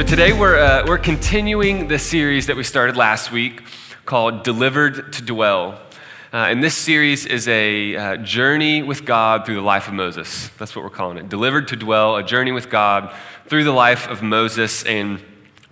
So 0.00 0.06
today 0.06 0.32
we're, 0.32 0.58
uh, 0.58 0.86
we're 0.86 0.96
continuing 0.96 1.88
the 1.88 1.98
series 1.98 2.46
that 2.46 2.56
we 2.56 2.64
started 2.64 2.96
last 2.96 3.30
week 3.30 3.62
called 4.06 4.44
Delivered 4.44 5.12
to 5.12 5.22
Dwell. 5.22 5.78
Uh, 6.32 6.36
and 6.48 6.64
this 6.64 6.74
series 6.74 7.26
is 7.26 7.46
a 7.48 7.94
uh, 7.96 8.16
journey 8.16 8.82
with 8.82 9.04
God 9.04 9.44
through 9.44 9.56
the 9.56 9.60
life 9.60 9.88
of 9.88 9.92
Moses. 9.92 10.48
That's 10.56 10.74
what 10.74 10.86
we're 10.86 10.90
calling 10.90 11.18
it. 11.18 11.28
Delivered 11.28 11.68
to 11.68 11.76
Dwell, 11.76 12.16
a 12.16 12.22
journey 12.22 12.50
with 12.50 12.70
God 12.70 13.14
through 13.46 13.64
the 13.64 13.72
life 13.72 14.08
of 14.08 14.22
Moses. 14.22 14.84
And 14.84 15.22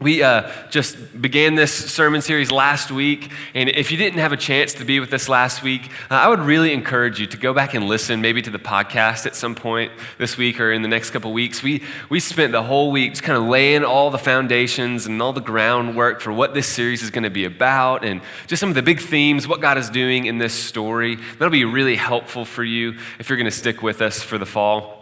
we 0.00 0.22
uh, 0.22 0.48
just 0.70 1.20
began 1.20 1.56
this 1.56 1.72
sermon 1.72 2.22
series 2.22 2.52
last 2.52 2.92
week, 2.92 3.32
and 3.52 3.68
if 3.68 3.90
you 3.90 3.96
didn't 3.96 4.20
have 4.20 4.32
a 4.32 4.36
chance 4.36 4.72
to 4.74 4.84
be 4.84 5.00
with 5.00 5.12
us 5.12 5.28
last 5.28 5.64
week, 5.64 5.90
uh, 6.08 6.14
I 6.14 6.28
would 6.28 6.38
really 6.38 6.72
encourage 6.72 7.18
you 7.18 7.26
to 7.26 7.36
go 7.36 7.52
back 7.52 7.74
and 7.74 7.88
listen 7.88 8.20
maybe 8.20 8.40
to 8.42 8.50
the 8.50 8.60
podcast 8.60 9.26
at 9.26 9.34
some 9.34 9.56
point 9.56 9.90
this 10.16 10.36
week 10.36 10.60
or 10.60 10.70
in 10.70 10.82
the 10.82 10.88
next 10.88 11.10
couple 11.10 11.32
weeks. 11.32 11.64
We, 11.64 11.82
we 12.10 12.20
spent 12.20 12.52
the 12.52 12.62
whole 12.62 12.92
week 12.92 13.12
just 13.12 13.24
kind 13.24 13.36
of 13.36 13.48
laying 13.48 13.84
all 13.84 14.10
the 14.10 14.18
foundations 14.18 15.06
and 15.06 15.20
all 15.20 15.32
the 15.32 15.40
groundwork 15.40 16.20
for 16.20 16.32
what 16.32 16.54
this 16.54 16.68
series 16.68 17.02
is 17.02 17.10
going 17.10 17.24
to 17.24 17.30
be 17.30 17.44
about 17.44 18.04
and 18.04 18.20
just 18.46 18.60
some 18.60 18.68
of 18.68 18.76
the 18.76 18.82
big 18.82 19.00
themes, 19.00 19.48
what 19.48 19.60
God 19.60 19.78
is 19.78 19.90
doing 19.90 20.26
in 20.26 20.38
this 20.38 20.54
story. 20.54 21.16
That'll 21.16 21.50
be 21.50 21.64
really 21.64 21.96
helpful 21.96 22.44
for 22.44 22.62
you 22.62 22.94
if 23.18 23.28
you're 23.28 23.38
going 23.38 23.46
to 23.46 23.50
stick 23.50 23.82
with 23.82 24.00
us 24.00 24.22
for 24.22 24.38
the 24.38 24.46
fall. 24.46 24.97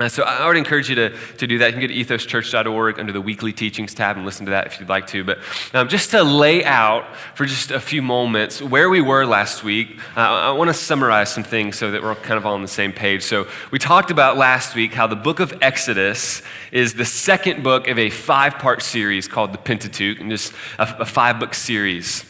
Uh, 0.00 0.08
so 0.08 0.22
I 0.22 0.46
would 0.46 0.56
encourage 0.56 0.88
you 0.88 0.94
to, 0.94 1.10
to 1.36 1.46
do 1.46 1.58
that. 1.58 1.66
You 1.66 1.72
can 1.72 1.80
go 1.82 1.86
to 1.88 1.94
ethoschurch.org 1.94 2.98
under 2.98 3.12
the 3.12 3.20
weekly 3.20 3.52
teachings 3.52 3.92
tab 3.92 4.16
and 4.16 4.24
listen 4.24 4.46
to 4.46 4.50
that 4.50 4.66
if 4.66 4.80
you'd 4.80 4.88
like 4.88 5.06
to. 5.08 5.22
But 5.22 5.40
um, 5.74 5.88
just 5.88 6.10
to 6.12 6.22
lay 6.22 6.64
out 6.64 7.04
for 7.34 7.44
just 7.44 7.70
a 7.70 7.78
few 7.78 8.00
moments 8.00 8.62
where 8.62 8.88
we 8.88 9.02
were 9.02 9.26
last 9.26 9.62
week, 9.62 10.00
uh, 10.16 10.20
I 10.20 10.52
want 10.52 10.68
to 10.68 10.74
summarize 10.74 11.30
some 11.30 11.44
things 11.44 11.76
so 11.76 11.90
that 11.90 12.02
we're 12.02 12.14
kind 12.14 12.38
of 12.38 12.46
all 12.46 12.54
on 12.54 12.62
the 12.62 12.68
same 12.68 12.94
page. 12.94 13.22
So 13.22 13.46
we 13.70 13.78
talked 13.78 14.10
about 14.10 14.38
last 14.38 14.74
week 14.74 14.94
how 14.94 15.06
the 15.06 15.16
book 15.16 15.38
of 15.38 15.52
Exodus 15.60 16.40
is 16.72 16.94
the 16.94 17.04
second 17.04 17.62
book 17.62 17.86
of 17.86 17.98
a 17.98 18.08
five 18.08 18.54
part 18.54 18.80
series 18.82 19.28
called 19.28 19.52
the 19.52 19.58
Pentateuch, 19.58 20.18
and 20.18 20.30
just 20.30 20.54
a, 20.78 21.00
a 21.00 21.04
five 21.04 21.38
book 21.38 21.52
series 21.52 22.24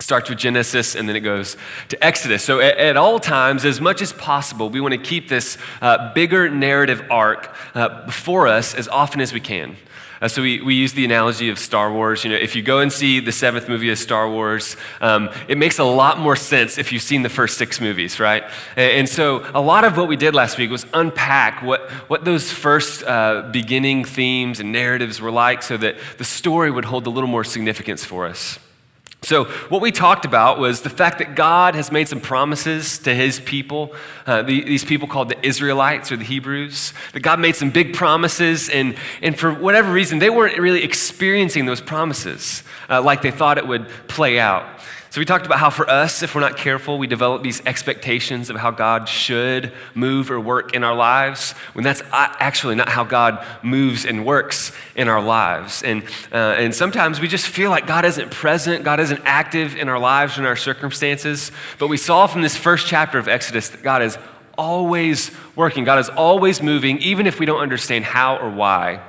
starts 0.00 0.30
with 0.30 0.38
Genesis 0.38 0.94
and 0.94 1.08
then 1.08 1.16
it 1.16 1.20
goes 1.20 1.56
to 1.88 2.04
Exodus. 2.04 2.44
So, 2.44 2.60
at, 2.60 2.76
at 2.76 2.96
all 2.96 3.18
times, 3.18 3.64
as 3.64 3.80
much 3.80 4.00
as 4.00 4.12
possible, 4.12 4.70
we 4.70 4.80
want 4.80 4.92
to 4.92 4.98
keep 4.98 5.28
this 5.28 5.58
uh, 5.80 6.12
bigger 6.14 6.48
narrative 6.48 7.02
arc 7.10 7.54
uh, 7.74 8.06
before 8.06 8.46
us 8.46 8.74
as 8.74 8.88
often 8.88 9.20
as 9.20 9.32
we 9.32 9.40
can. 9.40 9.76
Uh, 10.20 10.26
so 10.26 10.42
we, 10.42 10.60
we 10.60 10.74
use 10.74 10.94
the 10.94 11.04
analogy 11.04 11.48
of 11.48 11.58
Star 11.60 11.92
Wars. 11.92 12.24
You 12.24 12.30
know, 12.30 12.36
if 12.36 12.56
you 12.56 12.62
go 12.62 12.80
and 12.80 12.92
see 12.92 13.20
the 13.20 13.30
seventh 13.30 13.68
movie 13.68 13.90
of 13.90 13.98
Star 13.98 14.28
Wars, 14.28 14.76
um, 15.00 15.30
it 15.46 15.56
makes 15.56 15.78
a 15.78 15.84
lot 15.84 16.18
more 16.18 16.34
sense 16.34 16.76
if 16.76 16.92
you've 16.92 17.02
seen 17.02 17.22
the 17.22 17.28
first 17.28 17.56
six 17.56 17.80
movies, 17.80 18.18
right? 18.18 18.42
And, 18.74 18.92
and 18.92 19.08
so 19.08 19.48
a 19.54 19.60
lot 19.60 19.84
of 19.84 19.96
what 19.96 20.08
we 20.08 20.16
did 20.16 20.34
last 20.34 20.58
week 20.58 20.70
was 20.70 20.86
unpack 20.92 21.62
what, 21.62 21.88
what 22.08 22.24
those 22.24 22.50
first 22.50 23.04
uh, 23.04 23.48
beginning 23.52 24.04
themes 24.04 24.58
and 24.58 24.72
narratives 24.72 25.20
were 25.20 25.30
like 25.30 25.62
so 25.62 25.76
that 25.76 25.96
the 26.18 26.24
story 26.24 26.70
would 26.70 26.84
hold 26.84 27.06
a 27.06 27.10
little 27.10 27.30
more 27.30 27.44
significance 27.44 28.04
for 28.04 28.26
us. 28.26 28.58
So, 29.22 29.44
what 29.68 29.82
we 29.82 29.90
talked 29.90 30.24
about 30.24 30.60
was 30.60 30.82
the 30.82 30.90
fact 30.90 31.18
that 31.18 31.34
God 31.34 31.74
has 31.74 31.90
made 31.90 32.08
some 32.08 32.20
promises 32.20 32.98
to 33.00 33.14
his 33.14 33.40
people, 33.40 33.92
uh, 34.26 34.42
the, 34.42 34.62
these 34.62 34.84
people 34.84 35.08
called 35.08 35.28
the 35.28 35.46
Israelites 35.46 36.12
or 36.12 36.16
the 36.16 36.24
Hebrews. 36.24 36.92
That 37.12 37.20
God 37.20 37.40
made 37.40 37.56
some 37.56 37.70
big 37.70 37.94
promises, 37.94 38.68
and, 38.68 38.96
and 39.20 39.36
for 39.36 39.52
whatever 39.52 39.90
reason, 39.90 40.20
they 40.20 40.30
weren't 40.30 40.56
really 40.58 40.84
experiencing 40.84 41.66
those 41.66 41.80
promises 41.80 42.62
uh, 42.88 43.02
like 43.02 43.22
they 43.22 43.32
thought 43.32 43.58
it 43.58 43.66
would 43.66 43.88
play 44.06 44.38
out. 44.38 44.64
So, 45.10 45.22
we 45.22 45.24
talked 45.24 45.46
about 45.46 45.58
how 45.58 45.70
for 45.70 45.88
us, 45.88 46.22
if 46.22 46.34
we're 46.34 46.42
not 46.42 46.58
careful, 46.58 46.98
we 46.98 47.06
develop 47.06 47.42
these 47.42 47.64
expectations 47.64 48.50
of 48.50 48.56
how 48.56 48.70
God 48.70 49.08
should 49.08 49.72
move 49.94 50.30
or 50.30 50.38
work 50.38 50.74
in 50.74 50.84
our 50.84 50.94
lives, 50.94 51.52
when 51.72 51.82
that's 51.82 52.02
actually 52.12 52.74
not 52.74 52.90
how 52.90 53.04
God 53.04 53.42
moves 53.62 54.04
and 54.04 54.26
works 54.26 54.70
in 54.94 55.08
our 55.08 55.22
lives. 55.22 55.82
And, 55.82 56.02
uh, 56.30 56.56
and 56.58 56.74
sometimes 56.74 57.20
we 57.20 57.28
just 57.28 57.46
feel 57.46 57.70
like 57.70 57.86
God 57.86 58.04
isn't 58.04 58.30
present, 58.30 58.84
God 58.84 59.00
isn't 59.00 59.22
active 59.24 59.76
in 59.76 59.88
our 59.88 59.98
lives 59.98 60.36
and 60.36 60.46
our 60.46 60.56
circumstances. 60.56 61.52
But 61.78 61.88
we 61.88 61.96
saw 61.96 62.26
from 62.26 62.42
this 62.42 62.56
first 62.56 62.86
chapter 62.86 63.18
of 63.18 63.28
Exodus 63.28 63.70
that 63.70 63.82
God 63.82 64.02
is 64.02 64.18
always 64.58 65.30
working, 65.56 65.84
God 65.84 66.00
is 66.00 66.10
always 66.10 66.60
moving, 66.60 66.98
even 66.98 67.26
if 67.26 67.40
we 67.40 67.46
don't 67.46 67.60
understand 67.60 68.04
how 68.04 68.36
or 68.36 68.50
why 68.50 69.00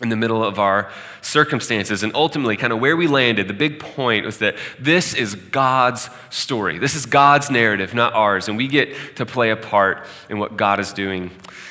in 0.00 0.08
the 0.08 0.16
middle 0.16 0.42
of 0.42 0.58
our 0.58 0.90
circumstances. 1.22 2.02
And 2.02 2.14
ultimately, 2.14 2.56
kind 2.56 2.72
of 2.72 2.80
where 2.80 2.96
we 2.96 3.06
landed, 3.06 3.48
the 3.48 3.54
big 3.54 3.78
point 3.78 4.26
was 4.26 4.38
that 4.38 4.56
this 4.78 5.14
is 5.14 5.34
God's 5.34 6.10
story. 6.30 6.78
This 6.78 6.94
is 6.94 7.06
God's 7.06 7.50
narrative, 7.50 7.94
not 7.94 8.12
ours. 8.12 8.48
And 8.48 8.56
we 8.56 8.66
get 8.68 9.16
to 9.16 9.26
play 9.26 9.50
a 9.50 9.56
part 9.56 10.06
in 10.28 10.38
what 10.38 10.56
God 10.56 10.80
is 10.80 10.92
doing 10.92 11.30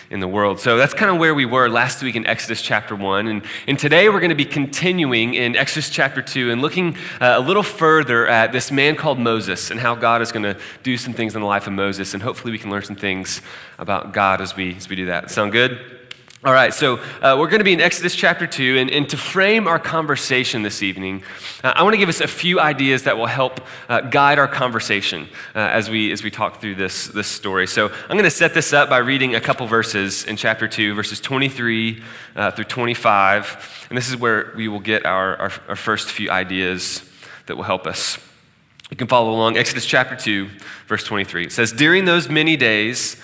in 0.09 0.19
the 0.19 0.27
world. 0.27 0.59
So 0.59 0.77
that's 0.77 0.93
kind 0.93 1.09
of 1.09 1.17
where 1.17 1.33
we 1.33 1.45
were 1.45 1.67
last 1.69 2.03
week 2.03 2.15
in 2.15 2.25
Exodus 2.27 2.61
chapter 2.61 2.95
1. 2.95 3.27
And, 3.27 3.41
and 3.67 3.79
today 3.79 4.09
we're 4.09 4.19
going 4.19 4.29
to 4.29 4.35
be 4.35 4.45
continuing 4.45 5.33
in 5.33 5.55
Exodus 5.55 5.89
chapter 5.89 6.21
2 6.21 6.51
and 6.51 6.61
looking 6.61 6.95
uh, 7.19 7.33
a 7.37 7.41
little 7.41 7.63
further 7.63 8.27
at 8.27 8.51
this 8.51 8.71
man 8.71 8.95
called 8.95 9.17
Moses 9.19 9.71
and 9.71 9.79
how 9.79 9.95
God 9.95 10.21
is 10.21 10.31
going 10.31 10.43
to 10.43 10.57
do 10.83 10.97
some 10.97 11.13
things 11.13 11.35
in 11.35 11.41
the 11.41 11.47
life 11.47 11.65
of 11.65 11.73
Moses. 11.73 12.13
And 12.13 12.21
hopefully 12.21 12.51
we 12.51 12.59
can 12.59 12.69
learn 12.69 12.83
some 12.83 12.95
things 12.95 13.41
about 13.79 14.13
God 14.13 14.39
as 14.39 14.55
we, 14.55 14.75
as 14.75 14.87
we 14.87 14.95
do 14.95 15.07
that. 15.07 15.31
Sound 15.31 15.51
good? 15.51 16.02
All 16.45 16.51
right, 16.51 16.73
so 16.73 16.97
uh, 17.21 17.37
we're 17.39 17.47
going 17.47 17.61
to 17.61 17.63
be 17.63 17.71
in 17.71 17.79
Exodus 17.79 18.13
chapter 18.13 18.45
2, 18.45 18.77
and, 18.77 18.91
and 18.91 19.07
to 19.07 19.15
frame 19.15 19.65
our 19.65 19.79
conversation 19.79 20.61
this 20.61 20.83
evening, 20.83 21.23
uh, 21.63 21.71
I 21.73 21.83
want 21.83 21.93
to 21.93 21.97
give 21.97 22.09
us 22.09 22.19
a 22.19 22.27
few 22.27 22.59
ideas 22.59 23.03
that 23.03 23.17
will 23.17 23.27
help 23.27 23.61
uh, 23.87 24.01
guide 24.01 24.39
our 24.39 24.47
conversation 24.49 25.29
uh, 25.55 25.59
as, 25.59 25.89
we, 25.89 26.11
as 26.11 26.21
we 26.21 26.29
talk 26.29 26.59
through 26.59 26.75
this, 26.75 27.07
this 27.07 27.27
story. 27.27 27.65
So 27.65 27.87
I'm 27.87 28.17
going 28.17 28.25
to 28.25 28.29
set 28.29 28.53
this 28.53 28.73
up 28.73 28.89
by 28.89 28.97
reading 28.97 29.35
a 29.35 29.39
couple 29.39 29.65
verses 29.67 30.25
in 30.25 30.35
chapter 30.35 30.67
2, 30.67 30.93
verses 30.95 31.21
23 31.21 32.03
uh, 32.35 32.51
through 32.51 32.65
25, 32.65 33.87
and 33.87 33.97
this 33.97 34.09
is 34.09 34.17
where 34.17 34.51
we 34.57 34.67
will 34.67 34.81
get 34.81 35.05
our, 35.05 35.37
our, 35.37 35.51
our 35.69 35.75
first 35.77 36.09
few 36.09 36.29
ideas 36.29 37.09
that 37.45 37.55
will 37.55 37.63
help 37.63 37.87
us. 37.87 38.17
You 38.91 38.97
can 38.97 39.07
follow 39.07 39.31
along, 39.31 39.55
Exodus 39.55 39.85
chapter 39.85 40.17
2, 40.17 40.49
verse 40.87 41.05
23. 41.05 41.45
It 41.45 41.51
says, 41.53 41.71
During 41.71 42.03
those 42.03 42.27
many 42.27 42.57
days, 42.57 43.15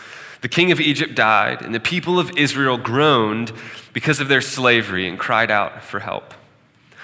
the 0.42 0.50
king 0.50 0.72
of 0.72 0.80
Egypt 0.80 1.16
died, 1.16 1.62
and 1.62 1.76
the 1.76 1.80
people 1.80 2.20
of 2.20 2.38
Israel 2.38 2.78
groaned 2.78 3.52
because 3.94 4.20
of 4.20 4.30
their 4.30 4.42
slavery 4.42 5.08
and 5.08 5.20
cried 5.20 5.52
out 5.52 5.84
for 5.84 6.00
help. 6.00 6.34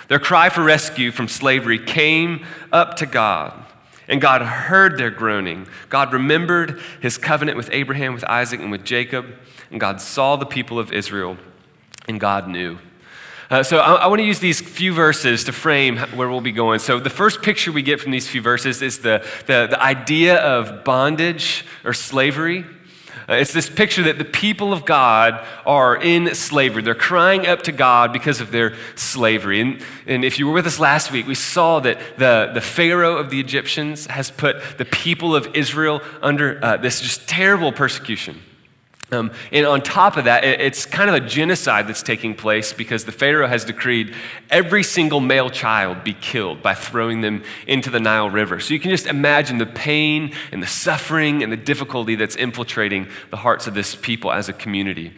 Their 0.07 0.19
cry 0.19 0.49
for 0.49 0.63
rescue 0.63 1.11
from 1.11 1.27
slavery 1.27 1.79
came 1.79 2.45
up 2.71 2.95
to 2.97 3.05
God, 3.05 3.53
and 4.07 4.21
God 4.21 4.41
heard 4.41 4.97
their 4.97 5.09
groaning. 5.09 5.67
God 5.89 6.13
remembered 6.13 6.79
his 7.01 7.17
covenant 7.17 7.57
with 7.57 7.69
Abraham, 7.71 8.13
with 8.13 8.23
Isaac, 8.25 8.59
and 8.59 8.71
with 8.71 8.83
Jacob, 8.83 9.25
and 9.71 9.79
God 9.79 9.99
saw 9.99 10.35
the 10.35 10.45
people 10.45 10.79
of 10.79 10.93
Israel, 10.93 11.37
and 12.07 12.19
God 12.19 12.47
knew. 12.47 12.77
Uh, 13.49 13.61
so 13.61 13.77
I, 13.77 13.93
I 13.93 14.07
want 14.07 14.19
to 14.19 14.25
use 14.25 14.39
these 14.39 14.59
few 14.59 14.93
verses 14.93 15.43
to 15.43 15.51
frame 15.51 15.97
where 15.97 16.29
we'll 16.29 16.41
be 16.41 16.51
going. 16.51 16.79
So 16.79 16.99
the 16.99 17.11
first 17.11 17.41
picture 17.43 17.71
we 17.71 17.83
get 17.83 17.99
from 17.99 18.11
these 18.11 18.27
few 18.27 18.41
verses 18.41 18.81
is 18.81 18.99
the, 18.99 19.25
the, 19.45 19.67
the 19.69 19.81
idea 19.81 20.37
of 20.37 20.83
bondage 20.83 21.65
or 21.83 21.93
slavery. 21.93 22.65
Uh, 23.27 23.33
it's 23.33 23.53
this 23.53 23.69
picture 23.69 24.03
that 24.03 24.19
the 24.19 24.25
people 24.25 24.71
of 24.71 24.85
God 24.85 25.43
are 25.65 25.95
in 25.95 26.35
slavery. 26.35 26.83
They're 26.83 26.93
crying 26.93 27.47
up 27.47 27.63
to 27.63 27.71
God 27.71 28.13
because 28.13 28.39
of 28.39 28.51
their 28.51 28.75
slavery. 28.95 29.61
And, 29.61 29.81
and 30.05 30.23
if 30.23 30.37
you 30.37 30.45
were 30.47 30.53
with 30.53 30.67
us 30.67 30.79
last 30.79 31.11
week, 31.11 31.25
we 31.25 31.35
saw 31.35 31.79
that 31.79 31.99
the, 32.17 32.51
the 32.53 32.61
Pharaoh 32.61 33.17
of 33.17 33.31
the 33.31 33.39
Egyptians 33.39 34.05
has 34.07 34.29
put 34.29 34.77
the 34.77 34.85
people 34.85 35.35
of 35.35 35.55
Israel 35.55 36.01
under 36.21 36.63
uh, 36.63 36.77
this 36.77 37.01
just 37.01 37.27
terrible 37.27 37.71
persecution. 37.71 38.41
Um, 39.11 39.31
and 39.51 39.67
on 39.67 39.81
top 39.81 40.17
of 40.17 40.25
that, 40.25 40.43
it's 40.43 40.85
kind 40.85 41.09
of 41.09 41.15
a 41.15 41.19
genocide 41.19 41.87
that's 41.87 42.01
taking 42.01 42.33
place 42.33 42.73
because 42.73 43.05
the 43.05 43.11
Pharaoh 43.11 43.47
has 43.47 43.63
decreed 43.63 44.15
every 44.49 44.81
single 44.81 45.19
male 45.19 45.49
child 45.51 46.03
be 46.03 46.13
killed 46.13 46.63
by 46.63 46.73
throwing 46.73 47.21
them 47.21 47.43
into 47.67 47.91
the 47.91 47.99
Nile 47.99 48.29
River. 48.29 48.59
So 48.59 48.73
you 48.73 48.79
can 48.79 48.89
just 48.89 49.05
imagine 49.05 49.59
the 49.59 49.67
pain 49.67 50.33
and 50.51 50.61
the 50.61 50.67
suffering 50.67 51.43
and 51.43 51.51
the 51.51 51.57
difficulty 51.57 52.15
that's 52.15 52.35
infiltrating 52.35 53.07
the 53.29 53.37
hearts 53.37 53.67
of 53.67 53.75
this 53.75 53.95
people 53.95 54.31
as 54.31 54.49
a 54.49 54.53
community. 54.53 55.13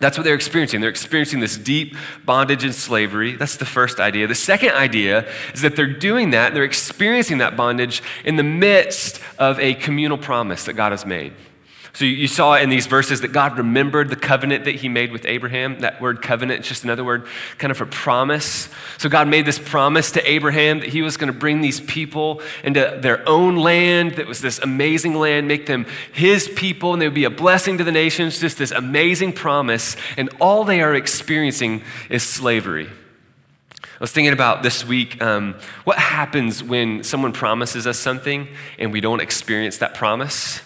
That's 0.00 0.16
what 0.16 0.24
they're 0.24 0.34
experiencing. 0.34 0.80
They're 0.80 0.90
experiencing 0.90 1.40
this 1.40 1.58
deep 1.58 1.94
bondage 2.24 2.64
and 2.64 2.74
slavery. 2.74 3.36
That's 3.36 3.58
the 3.58 3.66
first 3.66 4.00
idea. 4.00 4.26
The 4.26 4.34
second 4.34 4.70
idea 4.70 5.30
is 5.52 5.60
that 5.60 5.76
they're 5.76 5.86
doing 5.86 6.30
that, 6.30 6.54
they're 6.54 6.64
experiencing 6.64 7.38
that 7.38 7.54
bondage 7.54 8.02
in 8.24 8.36
the 8.36 8.42
midst 8.42 9.20
of 9.38 9.60
a 9.60 9.74
communal 9.74 10.18
promise 10.18 10.64
that 10.64 10.72
God 10.72 10.92
has 10.92 11.04
made. 11.04 11.34
So 11.92 12.04
you 12.04 12.28
saw 12.28 12.54
in 12.54 12.70
these 12.70 12.86
verses 12.86 13.20
that 13.22 13.32
God 13.32 13.58
remembered 13.58 14.10
the 14.10 14.16
covenant 14.16 14.64
that 14.64 14.76
he 14.76 14.88
made 14.88 15.10
with 15.10 15.26
Abraham. 15.26 15.80
That 15.80 16.00
word 16.00 16.22
covenant 16.22 16.60
is 16.60 16.68
just 16.68 16.84
another 16.84 17.02
word 17.02 17.26
kind 17.58 17.70
of 17.70 17.76
for 17.76 17.86
promise. 17.86 18.68
So 18.98 19.08
God 19.08 19.26
made 19.26 19.44
this 19.44 19.58
promise 19.58 20.12
to 20.12 20.30
Abraham 20.30 20.80
that 20.80 20.90
he 20.90 21.02
was 21.02 21.16
going 21.16 21.32
to 21.32 21.38
bring 21.38 21.60
these 21.60 21.80
people 21.80 22.42
into 22.62 22.98
their 23.02 23.28
own 23.28 23.56
land 23.56 24.12
that 24.12 24.26
was 24.26 24.40
this 24.40 24.60
amazing 24.60 25.14
land, 25.14 25.48
make 25.48 25.66
them 25.66 25.84
his 26.12 26.48
people, 26.48 26.92
and 26.92 27.02
they 27.02 27.08
would 27.08 27.14
be 27.14 27.24
a 27.24 27.30
blessing 27.30 27.78
to 27.78 27.84
the 27.84 27.92
nations, 27.92 28.38
just 28.38 28.56
this 28.56 28.70
amazing 28.70 29.32
promise. 29.32 29.96
And 30.16 30.30
all 30.40 30.64
they 30.64 30.82
are 30.82 30.94
experiencing 30.94 31.82
is 32.08 32.22
slavery. 32.22 32.88
I 33.82 34.04
was 34.04 34.12
thinking 34.12 34.32
about 34.32 34.62
this 34.62 34.86
week 34.86 35.20
um, 35.20 35.56
what 35.84 35.98
happens 35.98 36.62
when 36.62 37.02
someone 37.02 37.32
promises 37.32 37.86
us 37.86 37.98
something 37.98 38.48
and 38.78 38.92
we 38.92 39.00
don't 39.00 39.20
experience 39.20 39.78
that 39.78 39.94
promise? 39.94 40.62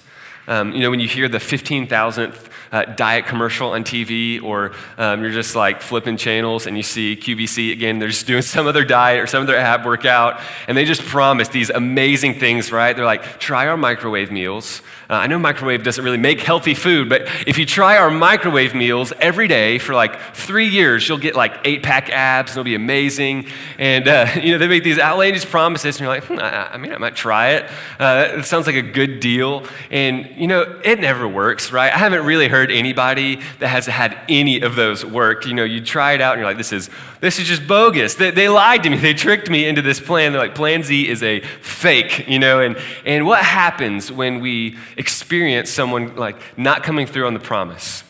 Um, 0.47 0.73
you 0.73 0.81
know, 0.81 0.91
when 0.91 1.01
you 1.01 1.09
hear 1.09 1.29
the 1.29 1.39
15,000th 1.39 2.49
uh, 2.71 2.85
diet 2.85 3.27
commercial 3.27 3.71
on 3.71 3.85
TV, 3.85 4.43
or 4.43 4.73
um, 4.99 5.23
you're 5.23 5.33
just 5.33 5.55
like 5.55 5.81
flipping 5.81 6.17
channels 6.17 6.67
and 6.67 6.77
you 6.77 6.83
see 6.83 7.17
QVC 7.17 7.73
again, 7.73 7.99
they're 7.99 8.09
just 8.09 8.27
doing 8.27 8.43
some 8.55 8.67
other 8.67 8.85
diet 8.85 9.21
or 9.21 9.27
some 9.27 9.43
other 9.43 9.57
ab 9.57 9.85
workout, 9.85 10.41
and 10.69 10.77
they 10.77 10.85
just 10.85 11.03
promise 11.03 11.49
these 11.49 11.71
amazing 11.71 12.39
things, 12.39 12.73
right? 12.73 12.95
They're 12.95 13.05
like, 13.05 13.39
try 13.39 13.69
our 13.69 13.77
microwave 13.77 14.31
meals. 14.31 14.83
Uh, 15.09 15.15
I 15.15 15.27
know 15.27 15.39
microwave 15.39 15.83
doesn't 15.83 16.03
really 16.03 16.19
make 16.19 16.41
healthy 16.41 16.73
food, 16.73 17.09
but 17.11 17.23
if 17.47 17.59
you 17.59 17.67
try 17.67 17.99
our 17.99 18.11
microwave 18.11 18.75
meals 18.75 19.13
every 19.21 19.49
day 19.49 19.79
for 19.79 19.95
like 19.95 20.19
three 20.35 20.69
years, 20.69 21.07
you'll 21.07 21.19
get 21.19 21.35
like 21.35 21.59
eight 21.65 21.83
pack 21.83 22.09
abs, 22.11 22.53
and 22.53 22.59
it'll 22.59 22.65
be 22.65 22.75
amazing. 22.75 23.47
And, 23.79 24.09
uh, 24.09 24.27
you 24.41 24.53
know, 24.53 24.59
they 24.59 24.69
make 24.69 24.83
these 24.83 24.99
outlandish 24.99 25.45
promises, 25.45 25.97
and 25.97 26.01
you're 26.01 26.09
like, 26.09 26.25
hmm, 26.25 26.39
I, 26.39 26.73
I, 26.73 26.77
mean, 26.79 26.93
I 26.93 26.99
might 26.99 27.17
try 27.17 27.51
it. 27.51 27.71
Uh, 27.99 28.29
it 28.39 28.45
sounds 28.45 28.67
like 28.67 28.77
a 28.77 28.83
good 28.83 29.21
deal. 29.21 29.67
And, 29.91 30.31
you 30.37 30.47
know, 30.47 30.81
it 30.83 31.01
never 31.01 31.29
works, 31.29 31.71
right? 31.71 31.93
I 31.93 31.99
haven't 31.99 32.25
really 32.25 32.49
heard 32.49 32.71
anybody 32.71 33.41
that 33.59 33.69
has 33.69 33.87
had 33.87 34.19
any 34.29 34.63
of 34.63 34.75
those 34.75 35.05
work. 35.05 35.45
You 35.45 35.53
know, 35.53 35.65
you 35.65 35.83
try 35.83 36.13
it 36.13 36.23
out, 36.23 36.33
and 36.33 36.41
you're 36.41 36.49
like, 36.49 36.57
this 36.57 36.73
is, 36.73 36.89
this 37.21 37.39
is 37.39 37.47
just 37.47 37.67
bogus. 37.67 38.15
They, 38.15 38.31
they 38.31 38.49
lied 38.49 38.83
to 38.85 38.91
me. 38.91 38.97
They 38.97 39.15
tricked 39.15 39.51
me 39.51 39.67
into 39.67 39.83
this 39.83 40.01
plan. 40.01 40.33
They're 40.33 40.41
like, 40.41 40.55
Plan 40.55 40.83
Z 40.83 41.09
is 41.09 41.23
a 41.23 41.41
fake, 41.41 42.27
you 42.29 42.39
know? 42.39 42.61
And, 42.61 42.79
and 43.05 43.27
what 43.27 43.41
happens 43.41 44.11
when 44.11 44.41
we 44.41 44.77
experience 45.05 45.69
someone 45.69 46.17
like 46.17 46.37
not 46.57 46.83
coming 46.83 47.07
through 47.07 47.27
on 47.27 47.35
the 47.35 47.41
promise. 47.53 48.03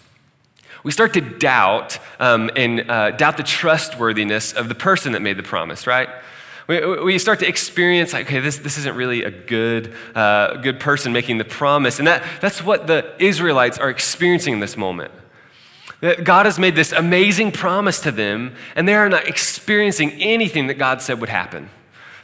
We 0.85 0.93
start 0.93 1.13
to 1.15 1.21
doubt 1.21 1.99
um, 2.21 2.51
and 2.55 2.89
uh, 2.89 3.11
doubt 3.11 3.37
the 3.37 3.43
trustworthiness 3.43 4.53
of 4.53 4.69
the 4.69 4.77
person 4.77 5.13
that 5.13 5.21
made 5.21 5.37
the 5.37 5.43
promise, 5.43 5.89
right? 5.89 6.09
We, 6.69 7.03
we 7.03 7.19
start 7.19 7.41
to 7.41 7.49
experience 7.49 8.13
like, 8.13 8.27
okay, 8.27 8.39
this, 8.39 8.59
this 8.59 8.79
isn't 8.79 8.95
really 8.95 9.25
a 9.25 9.31
good, 9.33 9.93
uh, 10.15 10.59
good 10.59 10.79
person 10.79 11.13
making 11.13 11.39
the 11.39 11.45
promise. 11.45 11.99
And 11.99 12.07
that, 12.07 12.23
that's 12.41 12.63
what 12.63 12.87
the 12.87 13.13
Israelites 13.19 13.77
are 13.77 13.91
experiencing 13.91 14.55
in 14.55 14.61
this 14.61 14.77
moment. 14.77 15.11
That 16.01 16.23
God 16.23 16.47
has 16.47 16.61
made 16.61 16.77
this 16.77 16.93
amazing 16.93 17.51
promise 17.51 18.01
to 18.03 18.13
them, 18.13 18.55
and 18.77 18.87
they 18.87 18.95
are 18.95 19.09
not 19.09 19.27
experiencing 19.27 20.13
anything 20.23 20.69
that 20.69 20.75
God 20.75 21.03
said 21.03 21.19
would 21.19 21.29
happen. 21.29 21.71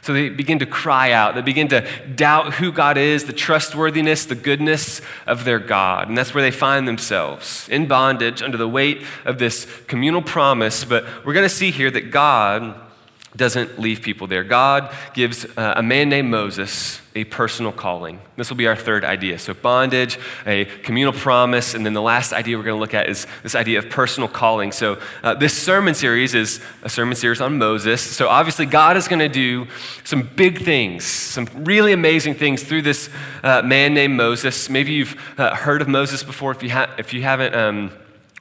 So 0.01 0.13
they 0.13 0.29
begin 0.29 0.59
to 0.59 0.65
cry 0.65 1.11
out. 1.11 1.35
They 1.35 1.41
begin 1.41 1.67
to 1.69 1.87
doubt 2.15 2.55
who 2.55 2.71
God 2.71 2.97
is, 2.97 3.25
the 3.25 3.33
trustworthiness, 3.33 4.25
the 4.25 4.35
goodness 4.35 5.01
of 5.27 5.43
their 5.43 5.59
God. 5.59 6.09
And 6.09 6.17
that's 6.17 6.33
where 6.33 6.43
they 6.43 6.51
find 6.51 6.87
themselves 6.87 7.69
in 7.69 7.87
bondage 7.87 8.41
under 8.41 8.57
the 8.57 8.67
weight 8.67 9.03
of 9.25 9.37
this 9.37 9.67
communal 9.87 10.23
promise. 10.23 10.83
But 10.83 11.05
we're 11.23 11.33
going 11.33 11.47
to 11.47 11.53
see 11.53 11.69
here 11.69 11.91
that 11.91 12.09
God 12.09 12.75
doesn't 13.35 13.79
leave 13.79 14.01
people 14.01 14.27
there. 14.27 14.43
God 14.43 14.93
gives 15.13 15.45
uh, 15.57 15.73
a 15.77 15.83
man 15.83 16.09
named 16.09 16.29
Moses 16.29 17.01
a 17.15 17.23
personal 17.25 17.71
calling. 17.71 18.19
This 18.37 18.49
will 18.49 18.57
be 18.57 18.67
our 18.67 18.75
third 18.75 19.03
idea. 19.03 19.37
So, 19.39 19.53
bondage, 19.53 20.17
a 20.45 20.65
communal 20.65 21.13
promise, 21.13 21.73
and 21.73 21.85
then 21.85 21.93
the 21.93 22.01
last 22.01 22.33
idea 22.33 22.57
we're 22.57 22.63
going 22.63 22.77
to 22.77 22.79
look 22.79 22.93
at 22.93 23.09
is 23.09 23.27
this 23.43 23.55
idea 23.55 23.79
of 23.79 23.89
personal 23.89 24.29
calling. 24.29 24.71
So, 24.71 24.97
uh, 25.23 25.33
this 25.33 25.57
sermon 25.57 25.93
series 25.93 26.33
is 26.33 26.61
a 26.83 26.89
sermon 26.89 27.15
series 27.15 27.41
on 27.41 27.57
Moses. 27.57 28.01
So, 28.01 28.27
obviously, 28.27 28.65
God 28.65 28.97
is 28.97 29.07
going 29.07 29.19
to 29.19 29.29
do 29.29 29.67
some 30.03 30.23
big 30.35 30.63
things, 30.63 31.03
some 31.05 31.47
really 31.53 31.93
amazing 31.93 32.35
things 32.35 32.63
through 32.63 32.83
this 32.83 33.09
uh, 33.43 33.61
man 33.61 33.93
named 33.93 34.15
Moses. 34.15 34.69
Maybe 34.69 34.93
you've 34.93 35.15
uh, 35.37 35.55
heard 35.55 35.81
of 35.81 35.87
Moses 35.87 36.23
before. 36.23 36.51
If 36.51 36.63
you, 36.63 36.69
ha- 36.69 36.93
if 36.97 37.13
you 37.13 37.23
haven't, 37.23 37.55
um, 37.55 37.91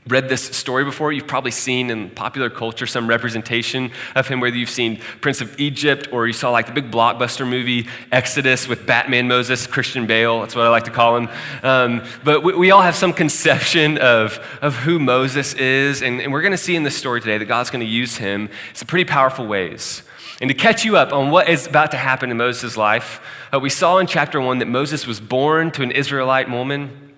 read 0.09 0.29
this 0.29 0.43
story 0.43 0.85
before. 0.85 1.13
You've 1.13 1.27
probably 1.27 1.51
seen 1.51 1.91
in 1.91 2.11
popular 2.11 2.49
culture 2.49 2.87
some 2.87 3.07
representation 3.07 3.91
of 4.15 4.27
him, 4.29 4.41
whether 4.41 4.57
you've 4.57 4.71
seen 4.71 5.01
Prince 5.21 5.41
of 5.41 5.59
Egypt 5.61 6.09
or 6.11 6.27
you 6.27 6.33
saw 6.33 6.51
like 6.51 6.67
the 6.67 6.73
big 6.73 6.91
blockbuster 6.91 7.49
movie 7.49 7.87
Exodus 8.11 8.67
with 8.67 8.87
Batman 8.87 9.29
Moses, 9.29 9.67
Christian 9.67 10.07
Bale. 10.07 10.41
That's 10.41 10.55
what 10.55 10.65
I 10.65 10.71
like 10.71 10.85
to 10.85 10.91
call 10.91 11.17
him. 11.17 11.29
Um, 11.63 12.03
but 12.25 12.43
we, 12.43 12.55
we, 12.55 12.71
all 12.71 12.83
have 12.83 12.97
some 12.97 13.13
conception 13.13 13.99
of, 13.99 14.39
of 14.63 14.75
who 14.77 14.99
Moses 14.99 15.55
is. 15.55 16.03
And, 16.03 16.21
and 16.21 16.33
we're 16.33 16.43
going 16.43 16.53
to 16.53 16.59
see 16.59 16.77
in 16.77 16.83
this 16.83 16.97
story 16.97 17.21
today 17.21 17.37
that 17.37 17.47
God's 17.47 17.71
going 17.71 17.85
to 17.85 17.91
use 17.91 18.17
him 18.17 18.43
in 18.43 18.75
some 18.75 18.87
pretty 18.87 19.09
powerful 19.09 19.47
ways. 19.47 20.03
And 20.41 20.49
to 20.49 20.55
catch 20.55 20.85
you 20.85 20.97
up 20.97 21.13
on 21.13 21.31
what 21.31 21.49
is 21.51 21.67
about 21.67 21.91
to 21.91 21.99
happen 21.99 22.31
in 22.31 22.39
Moses' 22.39 22.77
life, 22.77 23.21
uh, 23.53 23.61
we 23.61 23.69
saw 23.69 23.99
in 23.99 24.07
chapter 24.07 24.41
one 24.41 24.59
that 24.59 24.69
Moses 24.69 25.07
was 25.07 25.21
born 25.21 25.71
to 25.73 25.83
an 25.83 25.91
Israelite 25.91 26.49
woman 26.49 27.10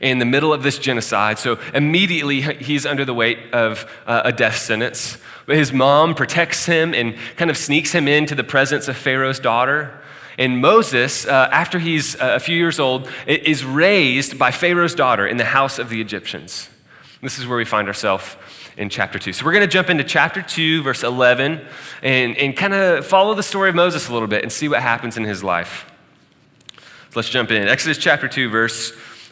in 0.00 0.18
the 0.18 0.24
middle 0.24 0.52
of 0.52 0.62
this 0.62 0.78
genocide. 0.78 1.38
So 1.38 1.58
immediately 1.72 2.40
he's 2.40 2.86
under 2.86 3.04
the 3.04 3.14
weight 3.14 3.38
of 3.52 3.90
uh, 4.06 4.22
a 4.24 4.32
death 4.32 4.56
sentence. 4.56 5.18
But 5.46 5.56
his 5.56 5.72
mom 5.72 6.14
protects 6.14 6.66
him 6.66 6.94
and 6.94 7.16
kind 7.36 7.50
of 7.50 7.56
sneaks 7.56 7.92
him 7.92 8.08
into 8.08 8.34
the 8.34 8.44
presence 8.44 8.88
of 8.88 8.96
Pharaoh's 8.96 9.38
daughter. 9.38 10.00
And 10.38 10.60
Moses, 10.60 11.26
uh, 11.26 11.48
after 11.52 11.78
he's 11.78 12.16
uh, 12.16 12.34
a 12.34 12.40
few 12.40 12.56
years 12.56 12.80
old, 12.80 13.10
is 13.26 13.64
raised 13.64 14.38
by 14.38 14.50
Pharaoh's 14.50 14.94
daughter 14.94 15.26
in 15.26 15.36
the 15.36 15.44
house 15.44 15.78
of 15.78 15.90
the 15.90 16.00
Egyptians. 16.00 16.68
This 17.22 17.38
is 17.38 17.46
where 17.46 17.56
we 17.56 17.64
find 17.64 17.88
ourselves 17.88 18.36
in 18.76 18.88
chapter 18.88 19.18
2. 19.18 19.32
So 19.32 19.44
we're 19.44 19.52
going 19.52 19.62
to 19.62 19.68
jump 19.68 19.88
into 19.88 20.04
chapter 20.04 20.42
2, 20.42 20.82
verse 20.82 21.02
11, 21.02 21.64
and, 22.02 22.36
and 22.36 22.56
kind 22.56 22.74
of 22.74 23.06
follow 23.06 23.34
the 23.34 23.42
story 23.42 23.68
of 23.68 23.74
Moses 23.74 24.08
a 24.08 24.12
little 24.12 24.28
bit 24.28 24.42
and 24.42 24.52
see 24.52 24.68
what 24.68 24.82
happens 24.82 25.16
in 25.16 25.24
his 25.24 25.44
life. 25.44 25.90
So 26.76 27.20
let's 27.20 27.30
jump 27.30 27.50
in. 27.52 27.68
Exodus 27.68 27.98
chapter 27.98 28.26
2, 28.26 28.48
verse 28.48 28.92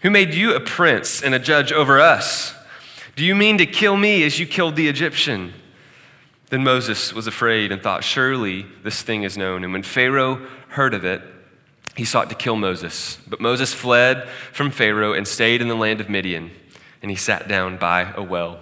who 0.00 0.10
made 0.10 0.34
you 0.34 0.54
a 0.54 0.60
prince 0.60 1.22
and 1.22 1.34
a 1.34 1.38
judge 1.38 1.72
over 1.72 2.00
us? 2.00 2.54
Do 3.16 3.24
you 3.24 3.34
mean 3.34 3.58
to 3.58 3.66
kill 3.66 3.96
me 3.96 4.22
as 4.22 4.38
you 4.38 4.46
killed 4.46 4.76
the 4.76 4.88
Egyptian? 4.88 5.52
Then 6.48 6.64
Moses 6.64 7.12
was 7.12 7.26
afraid 7.26 7.70
and 7.70 7.82
thought, 7.82 8.02
Surely 8.02 8.66
this 8.82 9.02
thing 9.02 9.22
is 9.22 9.36
known. 9.36 9.62
And 9.62 9.72
when 9.72 9.82
Pharaoh 9.82 10.46
heard 10.68 10.94
of 10.94 11.04
it, 11.04 11.22
he 11.96 12.04
sought 12.04 12.28
to 12.30 12.34
kill 12.34 12.56
Moses. 12.56 13.18
But 13.26 13.40
Moses 13.40 13.74
fled 13.74 14.28
from 14.52 14.70
Pharaoh 14.70 15.12
and 15.12 15.26
stayed 15.26 15.60
in 15.60 15.68
the 15.68 15.74
land 15.74 16.00
of 16.00 16.08
Midian, 16.08 16.50
and 17.02 17.10
he 17.10 17.16
sat 17.16 17.46
down 17.46 17.76
by 17.76 18.12
a 18.14 18.22
well. 18.22 18.58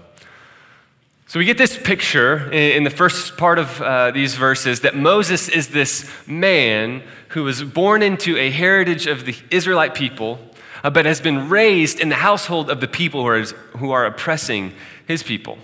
So 1.28 1.38
we 1.38 1.44
get 1.44 1.58
this 1.58 1.76
picture 1.76 2.50
in 2.50 2.84
the 2.84 2.90
first 2.90 3.36
part 3.36 3.58
of 3.58 3.82
uh, 3.82 4.10
these 4.12 4.34
verses 4.34 4.80
that 4.80 4.96
Moses 4.96 5.48
is 5.50 5.68
this 5.68 6.10
man 6.26 7.02
who 7.28 7.44
was 7.44 7.62
born 7.62 8.02
into 8.02 8.38
a 8.38 8.50
heritage 8.50 9.06
of 9.06 9.26
the 9.26 9.36
Israelite 9.50 9.94
people 9.94 10.38
uh, 10.84 10.90
but 10.90 11.06
has 11.06 11.20
been 11.20 11.48
raised 11.48 12.00
in 12.00 12.08
the 12.08 12.16
household 12.16 12.70
of 12.70 12.80
the 12.80 12.88
people 12.88 13.22
who 13.22 13.28
are, 13.28 13.42
who 13.78 13.90
are 13.90 14.06
oppressing 14.06 14.72
his 15.06 15.22
people. 15.22 15.58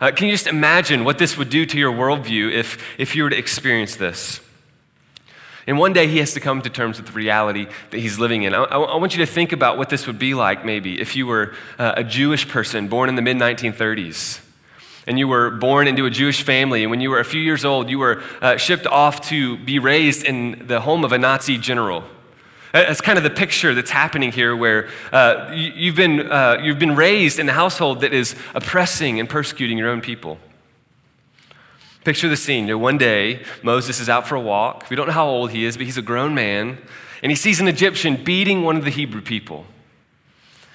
Uh, 0.00 0.12
can 0.12 0.26
you 0.26 0.32
just 0.32 0.46
imagine 0.46 1.04
what 1.04 1.18
this 1.18 1.36
would 1.36 1.50
do 1.50 1.66
to 1.66 1.78
your 1.78 1.92
worldview 1.92 2.52
if, 2.52 2.82
if 2.98 3.16
you 3.16 3.24
were 3.24 3.30
to 3.30 3.38
experience 3.38 3.96
this? 3.96 4.40
And 5.66 5.76
one 5.76 5.92
day 5.92 6.06
he 6.06 6.18
has 6.18 6.32
to 6.32 6.40
come 6.40 6.62
to 6.62 6.70
terms 6.70 6.96
with 6.96 7.08
the 7.08 7.12
reality 7.12 7.66
that 7.90 7.98
he's 7.98 8.18
living 8.18 8.42
in. 8.44 8.54
I, 8.54 8.62
I, 8.62 8.96
want 8.96 9.14
you 9.14 9.24
to 9.24 9.30
think 9.30 9.52
about 9.52 9.76
what 9.76 9.90
this 9.90 10.06
would 10.06 10.18
be 10.18 10.32
like 10.32 10.64
maybe 10.64 10.98
if 10.98 11.14
you 11.14 11.26
were 11.26 11.54
uh, 11.78 11.92
a 11.96 12.04
Jewish 12.04 12.48
person 12.48 12.88
born 12.88 13.10
in 13.10 13.16
the 13.16 13.22
mid 13.22 13.36
1930s 13.36 14.40
and 15.08 15.18
you 15.18 15.26
were 15.26 15.50
born 15.50 15.88
into 15.88 16.04
a 16.04 16.10
Jewish 16.10 16.42
family, 16.42 16.82
and 16.84 16.90
when 16.90 17.00
you 17.00 17.08
were 17.08 17.18
a 17.18 17.24
few 17.24 17.40
years 17.40 17.64
old, 17.64 17.88
you 17.88 17.98
were 17.98 18.22
uh, 18.42 18.58
shipped 18.58 18.86
off 18.86 19.22
to 19.28 19.56
be 19.56 19.78
raised 19.78 20.22
in 20.22 20.66
the 20.66 20.82
home 20.82 21.02
of 21.02 21.12
a 21.12 21.18
Nazi 21.18 21.56
general. 21.56 22.04
That's 22.72 23.00
kind 23.00 23.16
of 23.16 23.24
the 23.24 23.30
picture 23.30 23.74
that's 23.74 23.90
happening 23.90 24.30
here, 24.30 24.54
where 24.54 24.88
uh, 25.12 25.50
you, 25.54 25.90
have 25.90 25.96
been, 25.96 26.30
uh, 26.30 26.58
you've 26.62 26.78
been 26.78 26.96
raised 26.96 27.38
in 27.38 27.48
a 27.48 27.52
household 27.52 28.02
that 28.02 28.12
is 28.12 28.36
oppressing 28.54 29.18
and 29.18 29.28
persecuting 29.28 29.78
your 29.78 29.88
own 29.88 30.00
people. 30.00 30.38
Picture 32.04 32.28
the 32.28 32.36
scene. 32.36 32.64
You 32.64 32.74
know, 32.74 32.78
one 32.78 32.98
day, 32.98 33.42
Moses 33.62 34.00
is 34.00 34.08
out 34.08 34.26
for 34.26 34.34
a 34.34 34.40
walk. 34.40 34.88
We 34.90 34.96
don't 34.96 35.06
know 35.06 35.12
how 35.12 35.28
old 35.28 35.50
he 35.50 35.64
is, 35.64 35.76
but 35.76 35.86
he's 35.86 35.98
a 35.98 36.02
grown 36.02 36.34
man, 36.34 36.78
and 37.22 37.32
he 37.32 37.36
sees 37.36 37.60
an 37.60 37.68
Egyptian 37.68 38.22
beating 38.22 38.62
one 38.62 38.76
of 38.76 38.84
the 38.84 38.90
Hebrew 38.90 39.22
people. 39.22 39.66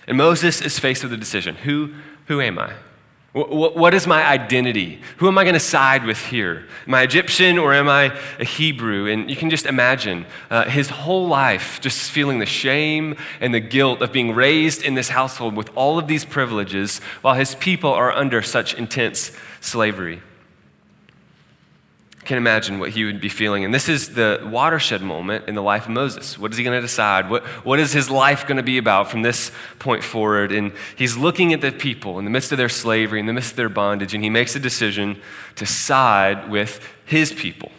And 0.08 0.18
Moses 0.18 0.62
is 0.62 0.80
faced 0.80 1.04
with 1.04 1.14
a 1.14 1.18
decision 1.18 1.56
Who, 1.56 1.94
who 2.28 2.42
am 2.42 2.60
I? 2.60 2.74
What 3.34 3.96
is 3.96 4.06
my 4.06 4.24
identity? 4.24 5.02
Who 5.18 5.28
am 5.28 5.40
I 5.40 5.44
going 5.44 5.56
to 5.56 5.60
side 5.60 6.06
with 6.06 6.20
here? 6.20 6.68
Am 6.88 6.94
I 6.94 7.02
Egyptian 7.02 7.58
or 7.58 7.74
am 7.74 7.90
I 7.90 8.16
a 8.40 8.46
Hebrew? 8.46 9.08
And 9.08 9.28
you 9.28 9.36
can 9.36 9.50
just 9.50 9.66
imagine 9.66 10.28
uh, 10.52 10.66
his 10.66 10.90
whole 10.90 11.28
life 11.28 11.82
just 11.82 12.12
feeling 12.12 12.38
the 12.38 12.46
shame 12.46 13.16
and 13.40 13.52
the 13.52 13.60
guilt 13.60 14.04
of 14.04 14.12
being 14.12 14.36
raised 14.36 14.84
in 14.84 14.94
this 14.94 15.10
household 15.10 15.56
with 15.56 15.72
all 15.74 15.98
of 15.98 16.08
these 16.08 16.26
privileges 16.26 17.00
while 17.24 17.34
his 17.34 17.56
people 17.56 17.92
are 17.92 18.12
under 18.12 18.44
such 18.44 18.76
intense 18.76 19.32
slavery. 19.62 20.22
Can 22.26 22.38
imagine 22.38 22.80
what 22.80 22.90
he 22.90 23.06
would 23.06 23.20
be 23.20 23.30
feeling. 23.30 23.66
And 23.66 23.74
this 23.74 23.90
is 23.90 24.14
the 24.16 24.42
watershed 24.44 25.02
moment 25.02 25.48
in 25.48 25.56
the 25.56 25.62
life 25.62 25.86
of 25.86 25.92
Moses. 25.92 26.38
What 26.38 26.52
is 26.52 26.58
he 26.58 26.64
going 26.64 26.78
to 26.78 26.82
decide? 26.82 27.30
What, 27.30 27.44
what 27.66 27.80
is 27.80 27.92
his 27.92 28.10
life 28.10 28.48
going 28.48 28.58
to 28.58 28.64
be 28.64 28.78
about 28.78 29.10
from 29.10 29.22
this 29.22 29.52
point 29.80 30.04
forward? 30.04 30.52
And 30.52 30.72
he's 30.96 31.18
looking 31.18 31.54
at 31.54 31.62
the 31.62 31.72
people 31.72 32.20
in 32.20 32.26
the 32.26 32.32
midst 32.32 32.52
of 32.52 32.58
their 32.58 32.70
slavery, 32.70 33.20
in 33.20 33.26
the 33.26 33.34
midst 33.34 33.52
of 33.52 33.58
their 33.58 33.70
bondage, 33.70 34.14
and 34.14 34.24
he 34.24 34.30
makes 34.30 34.56
a 34.56 34.60
decision 34.60 35.22
to 35.56 35.66
side 35.66 36.50
with 36.50 36.80
his 37.06 37.32
people. 37.32 37.72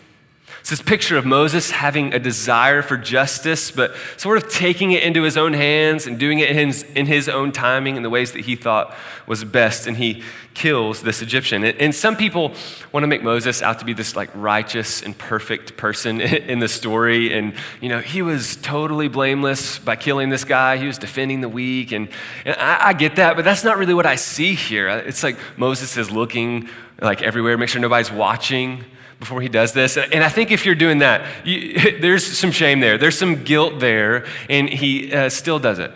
It's 0.64 0.70
this 0.70 0.80
picture 0.80 1.18
of 1.18 1.26
Moses 1.26 1.70
having 1.70 2.14
a 2.14 2.18
desire 2.18 2.80
for 2.80 2.96
justice, 2.96 3.70
but 3.70 3.94
sort 4.16 4.38
of 4.38 4.50
taking 4.50 4.92
it 4.92 5.02
into 5.02 5.22
his 5.22 5.36
own 5.36 5.52
hands 5.52 6.06
and 6.06 6.18
doing 6.18 6.38
it 6.38 6.48
in 6.48 6.68
his, 6.68 6.84
in 6.84 7.04
his 7.04 7.28
own 7.28 7.52
timing 7.52 7.96
in 7.96 8.02
the 8.02 8.08
ways 8.08 8.32
that 8.32 8.46
he 8.46 8.56
thought 8.56 8.96
was 9.26 9.44
best. 9.44 9.86
And 9.86 9.98
he 9.98 10.22
kills 10.54 11.02
this 11.02 11.20
Egyptian. 11.20 11.64
And, 11.64 11.78
and 11.78 11.94
some 11.94 12.16
people 12.16 12.54
want 12.92 13.02
to 13.02 13.06
make 13.06 13.22
Moses 13.22 13.60
out 13.60 13.80
to 13.80 13.84
be 13.84 13.92
this 13.92 14.16
like 14.16 14.30
righteous 14.34 15.02
and 15.02 15.18
perfect 15.18 15.76
person 15.76 16.18
in 16.22 16.60
the 16.60 16.68
story. 16.68 17.34
And, 17.34 17.52
you 17.82 17.90
know, 17.90 18.00
he 18.00 18.22
was 18.22 18.56
totally 18.56 19.08
blameless 19.08 19.78
by 19.78 19.96
killing 19.96 20.30
this 20.30 20.44
guy. 20.44 20.78
He 20.78 20.86
was 20.86 20.96
defending 20.96 21.42
the 21.42 21.48
weak. 21.50 21.92
And, 21.92 22.08
and 22.46 22.56
I, 22.56 22.88
I 22.88 22.92
get 22.94 23.16
that, 23.16 23.36
but 23.36 23.44
that's 23.44 23.64
not 23.64 23.76
really 23.76 23.92
what 23.92 24.06
I 24.06 24.14
see 24.14 24.54
here. 24.54 24.88
It's 24.88 25.22
like 25.22 25.36
Moses 25.58 25.98
is 25.98 26.10
looking 26.10 26.70
like 27.02 27.20
everywhere, 27.20 27.58
make 27.58 27.68
sure 27.68 27.82
nobody's 27.82 28.10
watching 28.10 28.82
before 29.24 29.40
he 29.40 29.48
does 29.48 29.72
this. 29.72 29.96
And 29.96 30.22
I 30.22 30.28
think 30.28 30.50
if 30.50 30.66
you're 30.66 30.74
doing 30.74 30.98
that, 30.98 31.46
you, 31.46 31.98
there's 32.00 32.24
some 32.24 32.52
shame 32.52 32.80
there, 32.80 32.98
there's 32.98 33.18
some 33.18 33.42
guilt 33.42 33.80
there, 33.80 34.26
and 34.48 34.68
he 34.68 35.12
uh, 35.12 35.30
still 35.30 35.58
does 35.58 35.78
it. 35.78 35.90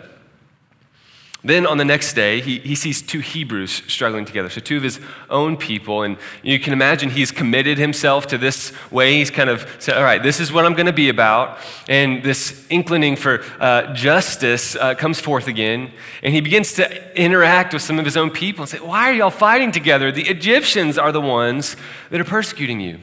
Then 1.41 1.65
on 1.65 1.77
the 1.77 1.85
next 1.85 2.13
day, 2.13 2.41
he, 2.41 2.59
he 2.59 2.75
sees 2.75 3.01
two 3.01 3.19
Hebrews 3.19 3.83
struggling 3.87 4.25
together. 4.25 4.49
So, 4.49 4.59
two 4.59 4.75
of 4.75 4.83
his 4.83 4.99
own 5.29 5.55
people. 5.55 6.03
And 6.03 6.17
you 6.43 6.59
can 6.59 6.73
imagine 6.73 7.11
he's 7.11 7.31
committed 7.31 7.77
himself 7.77 8.27
to 8.27 8.37
this 8.37 8.73
way. 8.91 9.13
He's 9.13 9.31
kind 9.31 9.49
of 9.49 9.65
said, 9.79 9.95
All 9.95 10.03
right, 10.03 10.21
this 10.21 10.41
is 10.41 10.51
what 10.51 10.65
I'm 10.65 10.73
going 10.73 10.87
to 10.87 10.93
be 10.93 11.07
about. 11.07 11.59
And 11.87 12.23
this 12.23 12.67
inclining 12.67 13.15
for 13.15 13.41
uh, 13.57 13.93
justice 13.93 14.75
uh, 14.75 14.95
comes 14.95 15.21
forth 15.21 15.47
again. 15.47 15.93
And 16.23 16.33
he 16.33 16.41
begins 16.41 16.73
to 16.73 17.17
interact 17.17 17.73
with 17.73 17.83
some 17.83 17.99
of 17.99 18.05
his 18.05 18.17
own 18.17 18.31
people 18.31 18.63
and 18.63 18.69
say, 18.69 18.79
Why 18.79 19.09
are 19.09 19.13
y'all 19.13 19.29
fighting 19.29 19.71
together? 19.71 20.11
The 20.11 20.27
Egyptians 20.27 20.97
are 20.97 21.13
the 21.13 21.21
ones 21.21 21.77
that 22.09 22.19
are 22.19 22.25
persecuting 22.25 22.81
you. 22.81 22.99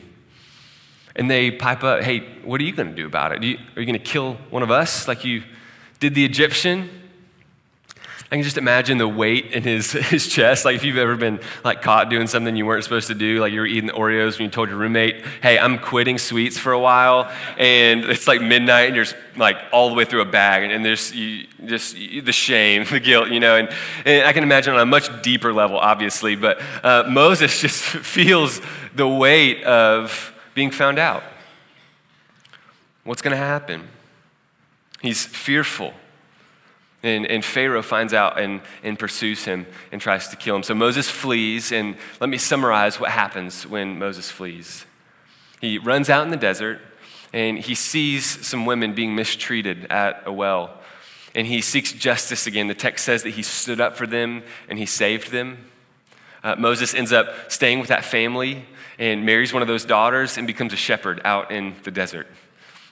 And 1.17 1.31
they 1.31 1.51
pipe 1.51 1.83
up, 1.83 2.03
Hey, 2.03 2.21
what 2.45 2.61
are 2.61 2.65
you 2.65 2.73
going 2.73 2.91
to 2.91 2.95
do 2.95 3.07
about 3.07 3.33
it? 3.33 3.43
You, 3.43 3.59
are 3.75 3.81
you 3.81 3.87
going 3.87 3.99
to 3.99 3.99
kill 3.99 4.35
one 4.51 4.63
of 4.63 4.71
us 4.71 5.09
like 5.09 5.25
you 5.25 5.43
did 5.99 6.15
the 6.15 6.25
Egyptian? 6.25 6.91
I 8.31 8.35
can 8.35 8.43
just 8.43 8.59
imagine 8.59 8.99
the 8.99 9.07
weight 9.07 9.53
in 9.53 9.63
his, 9.63 9.93
his 10.11 10.27
chest. 10.27 10.65
Like 10.65 10.75
if 10.75 10.85
you've 10.85 10.97
ever 10.97 11.15
been 11.15 11.39
like 11.63 11.81
caught 11.81 12.11
doing 12.11 12.27
something 12.27 12.57
you 12.57 12.67
weren't 12.67 12.83
supposed 12.83 13.07
to 13.07 13.15
do, 13.15 13.39
like 13.41 13.53
you 13.53 13.61
were 13.61 13.67
eating 13.67 13.91
Oreos 13.91 14.39
when 14.39 14.47
you 14.47 14.51
told 14.51 14.69
your 14.69 14.79
roommate, 14.79 15.25
hey, 15.43 15.59
I'm 15.59 15.79
quitting 15.79 16.19
sweets 16.19 16.59
for 16.59 16.73
a 16.73 16.79
while. 16.79 17.31
And 17.57 18.05
it's 18.05 18.27
like 18.27 18.43
midnight 18.43 18.89
and 18.89 18.97
you're 18.97 19.07
like 19.37 19.57
all 19.73 19.91
the 19.91 19.95
way 19.95 20.05
through 20.05 20.23
a 20.23 20.27
bag. 20.27 20.65
And, 20.65 20.73
and 20.73 20.85
there's 20.85 21.15
you, 21.15 21.47
just 21.67 21.97
you, 21.97 22.21
the 22.21 22.33
shame, 22.33 22.85
the 22.91 22.99
guilt, 22.99 23.29
you 23.29 23.39
know. 23.39 23.57
And, 23.57 23.69
and, 24.05 24.27
I 24.27 24.33
can 24.33 24.43
imagine 24.43 24.75
on 24.75 24.81
a 24.81 24.87
much 24.87 25.23
deeper 25.23 25.53
level, 25.53 25.79
obviously. 25.79 26.35
But 26.35 26.61
uh, 26.83 27.05
Moses 27.09 27.61
just 27.63 27.81
feels 27.81 28.61
the 28.97 29.07
weight 29.07 29.63
of 29.63 30.36
being 30.57 30.71
found 30.71 30.99
out. 30.99 31.23
What's 33.05 33.21
going 33.21 33.33
to 33.33 33.37
happen? 33.37 33.87
He's 35.03 35.25
fearful. 35.25 35.93
And, 37.03 37.27
and, 37.27 37.45
Pharaoh 37.45 37.83
finds 37.83 38.15
out 38.15 38.41
and, 38.41 38.63
and 38.83 38.99
pursues 38.99 39.45
him 39.45 39.67
and 39.93 40.01
tries 40.01 40.29
to 40.29 40.37
kill 40.37 40.57
him. 40.57 40.63
So 40.63 40.75
Moses 40.75 41.11
flees, 41.11 41.71
and 41.71 41.95
let 42.21 42.31
me 42.31 42.39
summarize 42.39 42.99
what 42.99 43.11
happens 43.11 43.67
when 43.67 43.99
Moses 43.99 44.31
flees. 44.31 44.87
He 45.61 45.77
runs 45.77 46.09
out 46.09 46.25
in 46.25 46.31
the 46.31 46.39
desert, 46.39 46.81
and 47.35 47.59
he 47.59 47.75
sees 47.75 48.25
some 48.25 48.65
women 48.65 48.95
being 48.95 49.15
mistreated 49.15 49.85
at 49.93 50.23
a 50.25 50.33
well. 50.33 50.81
And 51.35 51.47
he 51.47 51.61
seeks 51.61 51.93
justice 51.93 52.47
again. 52.47 52.67
The 52.67 52.75
text 52.75 53.05
says 53.05 53.23
that 53.25 53.35
he 53.35 53.43
stood 53.43 53.79
up 53.79 53.95
for 53.95 54.07
them 54.07 54.43
and 54.71 54.79
he 54.79 54.87
saved 54.87 55.33
them. 55.33 55.67
Uh, 56.43 56.57
Moses 56.57 56.95
ends 56.95 57.13
up 57.13 57.53
staying 57.53 57.79
with 57.79 57.89
that 57.89 58.07
family 58.07 58.65
and 58.99 59.25
marries 59.25 59.53
one 59.53 59.62
of 59.62 59.69
those 59.69 59.85
daughters 59.85 60.38
and 60.38 60.47
becomes 60.47 60.73
a 60.73 60.76
shepherd 60.76 61.21
out 61.25 61.50
in 61.50 61.75
the 61.85 61.91
desert. 61.91 62.26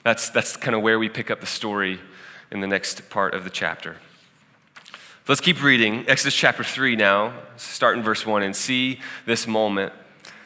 That's, 0.03 0.29
that's 0.29 0.55
kind 0.55 0.75
of 0.75 0.81
where 0.81 0.99
we 0.99 1.09
pick 1.09 1.31
up 1.31 1.39
the 1.39 1.47
story 1.47 1.99
in 2.51 2.59
the 2.59 2.67
next 2.67 3.09
part 3.09 3.33
of 3.33 3.43
the 3.43 3.49
chapter. 3.49 3.97
Let's 5.27 5.41
keep 5.41 5.63
reading. 5.63 6.05
Exodus 6.07 6.35
chapter 6.35 6.63
3 6.63 6.95
now, 6.95 7.33
start 7.57 7.97
in 7.97 8.03
verse 8.03 8.25
1 8.25 8.43
and 8.43 8.55
see 8.55 8.99
this 9.25 9.47
moment 9.47 9.91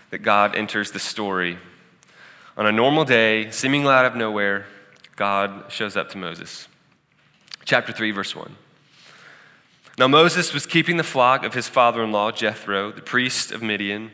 that 0.10 0.20
God 0.20 0.56
enters 0.56 0.92
the 0.92 1.00
story. 1.00 1.58
On 2.56 2.66
a 2.66 2.72
normal 2.72 3.04
day, 3.04 3.52
seemingly 3.52 3.90
out 3.90 4.06
of 4.06 4.16
nowhere, 4.16 4.66
God 5.18 5.66
shows 5.70 5.98
up 5.98 6.10
to 6.12 6.18
Moses. 6.18 6.70
Chapter 7.66 7.92
3, 7.92 8.12
verse 8.12 8.34
1. 8.34 8.56
Now 9.98 10.08
Moses 10.08 10.54
was 10.54 10.66
keeping 10.66 10.96
the 10.96 11.04
flock 11.04 11.44
of 11.44 11.54
his 11.54 11.68
father 11.68 12.02
in 12.02 12.14
law, 12.14 12.32
Jethro, 12.32 12.94
the 12.94 13.02
priest 13.02 13.52
of 13.52 13.62
Midian, 13.62 14.12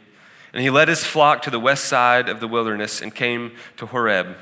and 0.56 0.64
he 0.64 0.70
led 0.70 0.88
his 0.88 1.04
flock 1.04 1.42
to 1.42 1.50
the 1.52 1.60
west 1.60 1.84
side 1.84 2.30
of 2.30 2.40
the 2.40 2.48
wilderness 2.48 3.02
and 3.02 3.14
came 3.14 3.52
to 3.76 3.86
Horeb 3.86 4.38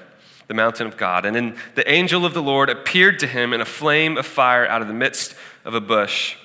the 0.48 0.54
mountain 0.54 0.86
of 0.86 0.96
God. 0.96 1.26
And 1.26 1.36
then 1.36 1.58
the 1.74 1.90
angel 1.92 2.24
of 2.24 2.36
the 2.36 2.42
Lord 2.42 2.70
appeared 2.70 3.18
to 3.20 3.28
him 3.28 3.52
in 3.52 3.62
a 3.62 3.66
flame 3.66 4.16
of 4.18 4.26
fire 4.28 4.68
out 4.68 4.84
of 4.84 4.88
the 4.88 4.94
midst 4.94 5.36
of 5.66 5.74
a 5.74 5.82
bush. 5.82 6.36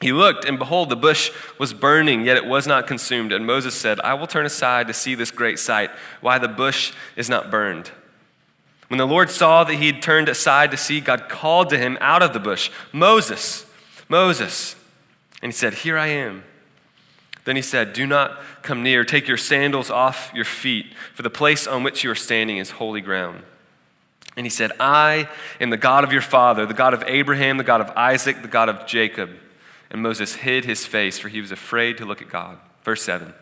He 0.00 0.12
looked, 0.12 0.44
and 0.44 0.58
behold, 0.58 0.88
the 0.88 0.96
bush 0.96 1.30
was 1.56 1.72
burning, 1.72 2.24
yet 2.24 2.36
it 2.36 2.46
was 2.46 2.66
not 2.66 2.88
consumed. 2.88 3.32
And 3.32 3.46
Moses 3.46 3.76
said, 3.76 4.00
I 4.00 4.14
will 4.14 4.26
turn 4.26 4.44
aside 4.44 4.88
to 4.88 4.94
see 4.94 5.14
this 5.14 5.30
great 5.30 5.60
sight, 5.60 5.90
why 6.20 6.38
the 6.38 6.48
bush 6.48 6.92
is 7.14 7.28
not 7.28 7.48
burned. 7.48 7.92
When 8.88 8.98
the 8.98 9.06
Lord 9.06 9.30
saw 9.30 9.62
that 9.62 9.74
he 9.74 9.86
had 9.86 10.02
turned 10.02 10.28
aside 10.28 10.72
to 10.72 10.76
see, 10.76 11.00
God 11.00 11.28
called 11.28 11.70
to 11.70 11.78
him 11.78 11.96
out 12.00 12.24
of 12.24 12.32
the 12.32 12.40
bush, 12.40 12.70
Moses, 12.92 13.66
Moses. 14.08 14.74
And 15.42 15.52
he 15.52 15.56
said, 15.56 15.74
Here 15.74 15.96
I 15.96 16.08
am. 16.08 16.42
Then 17.44 17.56
he 17.56 17.62
said, 17.62 17.92
Do 17.92 18.06
not 18.06 18.38
come 18.62 18.82
near. 18.82 19.04
Take 19.04 19.28
your 19.28 19.36
sandals 19.36 19.90
off 19.90 20.30
your 20.34 20.44
feet, 20.44 20.86
for 21.14 21.22
the 21.22 21.30
place 21.30 21.66
on 21.66 21.82
which 21.82 22.04
you 22.04 22.10
are 22.10 22.16
standing 22.16 22.58
is 22.58 22.70
holy 22.70 23.00
ground. 23.00 23.42
And 24.36 24.46
he 24.46 24.50
said, 24.50 24.72
I 24.78 25.28
am 25.60 25.70
the 25.70 25.76
God 25.76 26.04
of 26.04 26.12
your 26.12 26.22
father, 26.22 26.64
the 26.66 26.74
God 26.74 26.94
of 26.94 27.02
Abraham, 27.06 27.56
the 27.56 27.64
God 27.64 27.80
of 27.80 27.90
Isaac, 27.96 28.42
the 28.42 28.48
God 28.48 28.68
of 28.68 28.86
Jacob. 28.86 29.30
And 29.90 30.02
Moses 30.02 30.34
hid 30.34 30.64
his 30.64 30.86
face, 30.86 31.18
for 31.18 31.28
he 31.28 31.40
was 31.40 31.50
afraid 31.50 31.98
to 31.98 32.06
look 32.06 32.22
at 32.22 32.28
God. 32.28 32.58
Verse 32.84 33.02
7. 33.02 33.34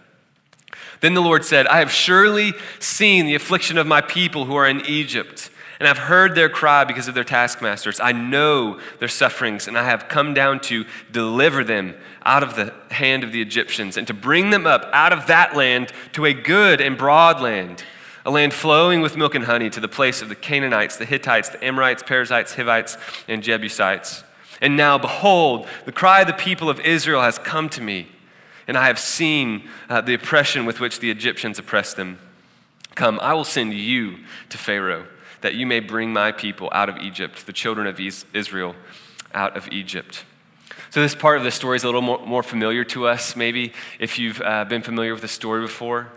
Then 1.01 1.15
the 1.15 1.23
Lord 1.23 1.45
said, 1.45 1.67
I 1.67 1.79
have 1.79 1.93
surely 1.93 2.55
seen 2.79 3.27
the 3.27 3.35
affliction 3.35 3.79
of 3.79 3.87
my 3.87 4.01
people 4.01 4.47
who 4.47 4.57
are 4.57 4.67
in 4.69 4.85
Egypt 4.87 5.51
and 5.79 5.89
I've 5.89 5.99
heard 5.99 6.35
their 6.35 6.49
cry 6.49 6.85
because 6.85 7.07
of 7.07 7.15
their 7.15 7.25
taskmasters. 7.25 8.01
I 8.01 8.11
know 8.11 8.81
their 8.99 9.09
sufferings, 9.09 9.69
and 9.69 9.79
I 9.79 9.85
have 9.85 10.09
come 10.09 10.35
down 10.35 10.59
to 10.63 10.85
deliver 11.13 11.63
them 11.63 11.95
out 12.25 12.43
of 12.43 12.57
the 12.57 12.75
hand 12.91 13.23
of 13.23 13.31
the 13.31 13.41
Egyptians 13.41 13.97
and 13.97 14.07
to 14.09 14.15
bring 14.15 14.51
them 14.51 14.67
up 14.67 14.89
out 14.93 15.13
of 15.13 15.29
that 15.29 15.57
land 15.57 15.93
to 16.15 16.25
a 16.25 16.33
good 16.35 16.81
and 16.81 16.99
broad 16.99 17.41
land, 17.41 17.85
a 18.27 18.31
land 18.31 18.55
flowing 18.55 19.03
with 19.03 19.17
milk 19.17 19.37
and 19.37 19.45
honey, 19.45 19.71
to 19.71 19.79
the 19.79 19.89
place 19.89 20.21
of 20.21 20.29
the 20.29 20.35
Canaanites, 20.35 20.97
the 20.97 21.05
Hittites, 21.05 21.51
the 21.51 21.65
Amorites, 21.65 22.03
Perizzites, 22.03 22.57
Hivites, 22.57 22.99
and 23.29 23.43
Jebusites. 23.43 24.25
And 24.61 24.77
now, 24.77 24.99
behold, 24.99 25.69
the 25.85 25.93
cry 25.93 26.23
of 26.23 26.27
the 26.27 26.33
people 26.33 26.69
of 26.69 26.81
Israel 26.81 27.23
has 27.23 27.39
come 27.39 27.69
to 27.71 27.81
me, 27.81 28.09
and 28.67 28.77
I 28.77 28.89
have 28.89 28.99
seen 28.99 29.69
uh, 29.89 30.01
the 30.01 30.15
oppression 30.15 30.67
with 30.67 30.81
which 30.81 30.99
the 30.99 31.13
Egyptians 31.13 31.61
oppress 31.61 31.95
them. 31.95 32.19
Come, 32.97 33.21
I 33.23 33.33
will 33.35 33.45
send 33.45 33.75
you 33.75 34.19
to 34.49 34.59
Pharaoh 34.59 35.07
that 35.41 35.55
you 35.55 35.67
may 35.67 35.81
bring 35.81 36.13
my 36.13 36.33
people 36.33 36.69
out 36.73 36.89
of 36.89 36.99
Egypt, 36.99 37.47
the 37.47 37.53
children 37.53 37.87
of 37.87 38.01
Israel 38.01 38.75
out 39.35 39.57
of 39.57 39.69
Egypt. 39.73 40.25
So, 40.91 41.03
this 41.03 41.15
part 41.15 41.37
of 41.37 41.45
the 41.45 41.51
story 41.51 41.77
is 41.77 41.85
a 41.85 41.87
little 41.87 42.01
more, 42.01 42.25
more 42.25 42.43
familiar 42.43 42.83
to 42.85 43.07
us, 43.07 43.37
maybe, 43.37 43.73
if 43.99 44.19
you've 44.19 44.41
uh, 44.41 44.65
been 44.65 44.83
familiar 44.83 45.13
with 45.13 45.23
the 45.23 45.29
story 45.29 45.61
before. 45.61 46.09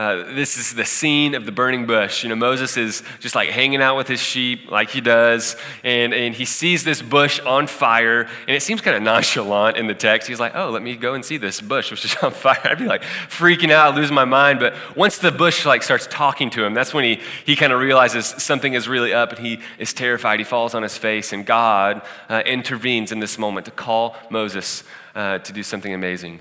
Uh, 0.00 0.32
this 0.32 0.56
is 0.56 0.72
the 0.72 0.84
scene 0.86 1.34
of 1.34 1.44
the 1.44 1.52
burning 1.52 1.84
bush. 1.84 2.22
You 2.22 2.30
know, 2.30 2.34
Moses 2.34 2.78
is 2.78 3.02
just 3.18 3.34
like 3.34 3.50
hanging 3.50 3.82
out 3.82 3.98
with 3.98 4.08
his 4.08 4.18
sheep, 4.18 4.70
like 4.70 4.88
he 4.88 5.02
does, 5.02 5.56
and, 5.84 6.14
and 6.14 6.34
he 6.34 6.46
sees 6.46 6.84
this 6.84 7.02
bush 7.02 7.38
on 7.40 7.66
fire, 7.66 8.22
and 8.22 8.56
it 8.56 8.62
seems 8.62 8.80
kind 8.80 8.96
of 8.96 9.02
nonchalant 9.02 9.76
in 9.76 9.88
the 9.88 9.94
text. 9.94 10.26
He's 10.26 10.40
like, 10.40 10.52
oh, 10.54 10.70
let 10.70 10.80
me 10.80 10.96
go 10.96 11.12
and 11.12 11.22
see 11.22 11.36
this 11.36 11.60
bush, 11.60 11.90
which 11.90 12.06
is 12.06 12.16
on 12.22 12.30
fire. 12.30 12.58
I'd 12.64 12.78
be 12.78 12.86
like 12.86 13.02
freaking 13.02 13.70
out, 13.70 13.94
losing 13.94 14.14
my 14.14 14.24
mind. 14.24 14.58
But 14.58 14.74
once 14.96 15.18
the 15.18 15.30
bush 15.30 15.66
like 15.66 15.82
starts 15.82 16.06
talking 16.06 16.48
to 16.48 16.64
him, 16.64 16.72
that's 16.72 16.94
when 16.94 17.04
he, 17.04 17.20
he 17.44 17.54
kind 17.54 17.70
of 17.70 17.78
realizes 17.78 18.24
something 18.24 18.72
is 18.72 18.88
really 18.88 19.12
up, 19.12 19.34
and 19.34 19.44
he 19.44 19.60
is 19.78 19.92
terrified. 19.92 20.40
He 20.40 20.44
falls 20.44 20.74
on 20.74 20.82
his 20.82 20.96
face, 20.96 21.34
and 21.34 21.44
God 21.44 22.00
uh, 22.30 22.42
intervenes 22.46 23.12
in 23.12 23.18
this 23.18 23.36
moment 23.36 23.66
to 23.66 23.70
call 23.70 24.16
Moses 24.30 24.82
uh, 25.14 25.40
to 25.40 25.52
do 25.52 25.62
something 25.62 25.92
amazing. 25.92 26.40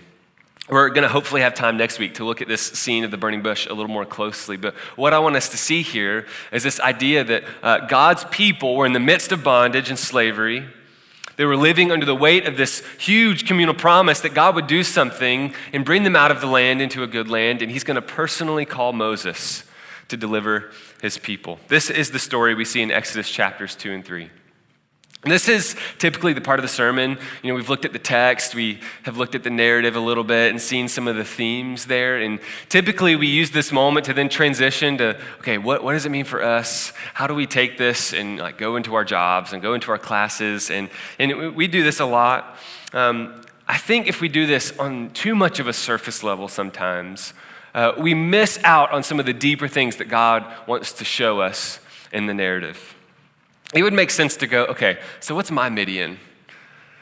We're 0.70 0.90
going 0.90 1.04
to 1.04 1.10
hopefully 1.10 1.42
have 1.42 1.56
time 1.56 1.78
next 1.78 1.98
week 1.98 2.16
to 2.16 2.26
look 2.26 2.42
at 2.42 2.48
this 2.48 2.62
scene 2.62 3.04
of 3.04 3.12
the 3.12 3.18
burning 3.18 3.42
bush 3.42 3.66
a 3.66 3.74
little 3.74 3.92
more 3.92 4.06
closely. 4.06 4.56
But 4.56 4.76
what 4.96 5.14
I 5.14 5.20
want 5.20 5.36
us 5.36 5.50
to 5.50 5.58
see 5.58 5.82
here 5.82 6.28
is 6.52 6.62
this 6.62 6.80
idea 6.80 7.24
that 7.24 7.44
uh, 7.64 7.88
God's 7.88 8.24
people 8.26 8.76
were 8.76 8.86
in 8.86 8.94
the 8.94 9.00
midst 9.00 9.32
of 9.32 9.44
bondage 9.44 9.90
and 9.90 9.98
slavery. 9.98 10.66
They 11.38 11.46
were 11.46 11.58
living 11.58 11.92
under 11.92 12.06
the 12.06 12.16
weight 12.16 12.46
of 12.46 12.56
this 12.56 12.84
huge 13.00 13.48
communal 13.48 13.74
promise 13.74 14.20
that 14.22 14.34
God 14.34 14.54
would 14.56 14.68
do 14.68 14.84
something 14.84 15.54
and 15.74 15.84
bring 15.84 16.04
them 16.04 16.16
out 16.16 16.30
of 16.32 16.40
the 16.40 16.48
land 16.48 16.82
into 16.82 17.02
a 17.02 17.08
good 17.08 17.30
land. 17.30 17.62
And 17.62 17.72
He's 17.72 17.84
going 17.84 17.96
to 17.96 18.02
personally 18.02 18.66
call 18.66 18.94
Moses 18.94 19.64
to 20.10 20.18
deliver 20.18 20.72
his 21.02 21.18
people. 21.18 21.60
This 21.68 21.90
is 21.90 22.12
the 22.12 22.20
story 22.20 22.54
we 22.54 22.66
see 22.66 22.82
in 22.82 22.92
Exodus 22.92 23.30
chapters 23.30 23.76
2 23.76 23.92
and 23.92 24.06
3. 24.06 24.30
This 25.24 25.50
is 25.50 25.76
typically 25.98 26.32
the 26.32 26.40
part 26.40 26.60
of 26.60 26.64
the 26.64 26.70
sermon. 26.70 27.18
You 27.44 27.50
know, 27.50 27.56
we've 27.56 27.68
looked 27.68 27.84
at 27.84 27.92
the 27.92 28.00
text, 28.00 28.56
we 28.56 28.80
have 29.04 29.18
looked 29.18 29.36
at 29.36 29.44
the 29.44 29.50
narrative 29.50 29.98
a 29.98 30.00
little 30.00 30.24
bit 30.24 30.50
and 30.50 30.62
seen 30.62 30.88
some 30.88 31.10
of 31.10 31.18
the 31.18 31.26
themes 31.26 31.88
there. 31.88 32.22
And 32.22 32.40
typically 32.70 33.18
we 33.18 33.28
use 33.28 33.52
this 33.52 33.74
moment 33.74 34.06
to 34.06 34.14
then 34.14 34.30
transition 34.30 34.98
to, 35.00 35.20
okay, 35.40 35.58
what, 35.58 35.84
what 35.84 35.92
does 35.92 36.06
it 36.06 36.10
mean 36.10 36.24
for 36.24 36.42
us? 36.42 36.94
How 37.14 37.28
do 37.28 37.36
we 37.36 37.46
take 37.46 37.78
this 37.78 38.14
and 38.14 38.40
like 38.40 38.58
go 38.58 38.78
into 38.78 38.96
our 38.96 39.04
jobs 39.04 39.52
and 39.52 39.62
go 39.62 39.74
into 39.74 39.92
our 39.92 39.98
classes? 39.98 40.72
And, 40.72 40.90
and 41.20 41.54
we 41.54 41.68
do 41.68 41.84
this 41.84 42.00
a 42.00 42.06
lot. 42.06 42.56
Um, 42.94 43.42
I 43.68 43.78
think 43.78 44.08
if 44.08 44.22
we 44.22 44.30
do 44.30 44.48
this 44.48 44.72
on 44.80 45.10
too 45.10 45.36
much 45.36 45.60
of 45.60 45.68
a 45.68 45.74
surface 45.74 46.24
level 46.24 46.48
sometimes, 46.48 47.34
uh, 47.76 47.92
we 47.98 48.14
miss 48.14 48.58
out 48.64 48.94
on 48.94 49.04
some 49.04 49.20
of 49.20 49.26
the 49.26 49.34
deeper 49.34 49.68
things 49.68 49.98
that 49.98 50.08
God 50.08 50.46
wants 50.66 50.94
to 50.94 51.04
show 51.04 51.42
us 51.42 51.82
in 52.14 52.26
the 52.26 52.34
narrative 52.34 52.96
it 53.74 53.84
would 53.84 53.94
make 53.94 54.10
sense 54.10 54.36
to 54.38 54.48
go, 54.48 54.66
okay, 54.66 55.00
so 55.20 55.36
what's 55.36 55.52
my 55.52 55.70
Midian? 55.70 56.18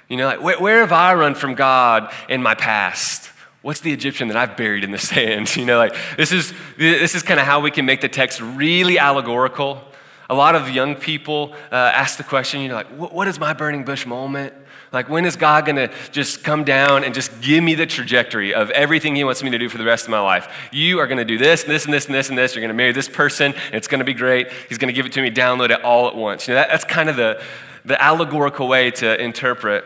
You 0.10 0.18
know, 0.18 0.28
like, 0.28 0.42
where, 0.42 0.60
where 0.60 0.80
have 0.82 0.92
I 0.92 1.14
run 1.16 1.36
from 1.36 1.54
God 1.56 2.14
in 2.30 2.42
my 2.42 2.56
past? 2.56 3.32
What's 3.62 3.82
the 3.82 3.92
Egyptian 3.92 4.30
that 4.30 4.38
I've 4.38 4.56
buried 4.56 4.84
in 4.84 4.92
the 4.92 4.98
sand? 5.12 5.56
You 5.56 5.66
know, 5.66 5.78
like 5.78 5.96
this 6.18 6.32
is 6.32 6.54
this 6.78 7.16
is 7.16 7.24
kind 7.24 7.40
of 7.40 7.46
how 7.46 7.60
we 7.60 7.72
can 7.72 7.86
make 7.86 8.02
the 8.02 8.10
text 8.10 8.42
really 8.42 9.00
allegorical. 9.00 9.84
A 10.30 10.36
lot 10.36 10.56
of 10.56 10.70
young 10.70 10.96
people 10.96 11.54
uh, 11.72 11.76
ask 11.76 12.18
the 12.18 12.24
question, 12.24 12.60
you 12.60 12.68
know, 12.68 12.76
like, 12.76 12.90
what 12.90 13.30
is 13.30 13.40
my 13.40 13.54
burning 13.54 13.86
bush 13.86 14.06
moment? 14.06 14.54
Like, 14.92 15.10
when 15.10 15.26
is 15.26 15.36
God 15.36 15.66
gonna 15.66 15.92
just 16.12 16.44
come 16.44 16.64
down 16.64 17.04
and 17.04 17.14
just 17.14 17.42
give 17.42 17.64
me 17.64 17.76
the 17.76 17.86
trajectory 17.86 18.54
of 18.54 18.70
everything 18.72 19.16
He 19.16 19.24
wants 19.24 19.44
me 19.44 19.50
to 19.50 19.58
do 19.58 19.70
for 19.70 19.78
the 19.78 19.86
rest 19.86 20.06
of 20.06 20.12
my 20.12 20.20
life? 20.20 20.48
You 20.72 21.00
are 21.00 21.08
gonna 21.08 21.26
do 21.26 21.38
this, 21.38 21.64
and 21.64 21.72
this, 21.72 21.86
and 21.86 21.94
this, 21.94 22.08
and 22.08 22.16
this, 22.16 22.30
and 22.30 22.38
this. 22.38 22.56
You're 22.56 22.62
gonna 22.62 22.74
marry 22.74 22.94
this 22.94 23.10
person, 23.10 23.54
and 23.54 23.76
it's 23.76 23.88
gonna 23.88 24.04
be 24.04 24.14
great. 24.14 24.52
He's 24.70 24.78
gonna 24.78 24.94
give 24.94 25.06
it 25.06 25.12
to 25.14 25.22
me, 25.22 25.30
download 25.30 25.72
it 25.72 25.84
all 25.84 26.08
at 26.08 26.16
once. 26.16 26.48
You 26.48 26.54
know, 26.54 26.62
that, 26.62 26.70
that's 26.70 26.86
kind 26.86 27.10
of 27.10 27.16
the, 27.16 27.42
the 27.86 28.02
allegorical 28.02 28.68
way 28.68 28.92
to 28.92 29.22
interpret 29.22 29.84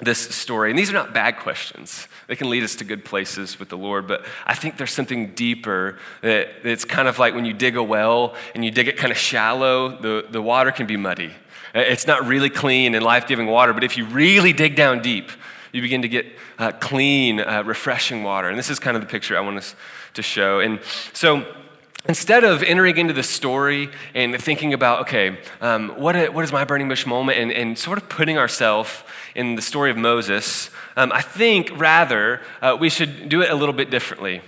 this 0.00 0.18
story. 0.18 0.70
And 0.70 0.78
these 0.78 0.90
are 0.90 0.94
not 0.94 1.14
bad 1.14 1.38
questions. 1.38 2.08
They 2.26 2.36
can 2.36 2.50
lead 2.50 2.62
us 2.62 2.74
to 2.76 2.84
good 2.84 3.04
places 3.04 3.58
with 3.58 3.68
the 3.68 3.76
Lord, 3.76 4.08
but 4.08 4.24
I 4.46 4.54
think 4.54 4.76
there's 4.76 4.92
something 4.92 5.34
deeper 5.34 5.98
that 6.22 6.48
it's 6.64 6.84
kind 6.84 7.06
of 7.06 7.18
like 7.18 7.34
when 7.34 7.44
you 7.44 7.52
dig 7.52 7.76
a 7.76 7.82
well 7.82 8.34
and 8.54 8.64
you 8.64 8.70
dig 8.70 8.88
it 8.88 8.96
kind 8.96 9.12
of 9.12 9.18
shallow, 9.18 10.00
the, 10.00 10.26
the 10.28 10.42
water 10.42 10.72
can 10.72 10.86
be 10.86 10.96
muddy. 10.96 11.32
It's 11.74 12.06
not 12.06 12.26
really 12.26 12.50
clean 12.50 12.94
and 12.94 13.04
life 13.04 13.26
giving 13.26 13.46
water, 13.46 13.72
but 13.72 13.82
if 13.82 13.98
you 13.98 14.04
really 14.06 14.52
dig 14.52 14.76
down 14.76 15.02
deep, 15.02 15.30
you 15.72 15.82
begin 15.82 16.02
to 16.02 16.08
get 16.08 16.26
uh, 16.56 16.70
clean, 16.70 17.40
uh, 17.40 17.64
refreshing 17.66 18.22
water. 18.22 18.48
And 18.48 18.56
this 18.56 18.70
is 18.70 18.78
kind 18.78 18.96
of 18.96 19.02
the 19.02 19.08
picture 19.08 19.36
I 19.36 19.40
want 19.40 19.58
us 19.58 19.74
to 20.14 20.22
show. 20.22 20.60
And 20.60 20.78
so, 21.12 21.44
instead 22.06 22.44
of 22.44 22.62
entering 22.62 22.96
into 22.96 23.12
the 23.12 23.24
story 23.24 23.90
and 24.14 24.40
thinking 24.40 24.72
about, 24.72 25.00
okay, 25.00 25.38
um, 25.60 25.88
what, 25.96 26.32
what 26.32 26.44
is 26.44 26.52
my 26.52 26.64
burning 26.64 26.88
bush 26.88 27.06
moment, 27.06 27.38
and, 27.38 27.50
and 27.50 27.76
sort 27.76 27.98
of 27.98 28.08
putting 28.08 28.38
ourselves 28.38 29.02
in 29.34 29.56
the 29.56 29.62
story 29.62 29.90
of 29.90 29.96
Moses, 29.96 30.70
um, 30.96 31.10
I 31.12 31.22
think 31.22 31.70
rather 31.74 32.40
uh, 32.62 32.76
we 32.78 32.88
should 32.88 33.28
do 33.28 33.42
it 33.42 33.50
a 33.50 33.54
little 33.56 33.74
bit 33.74 33.90
differently. 33.90 34.42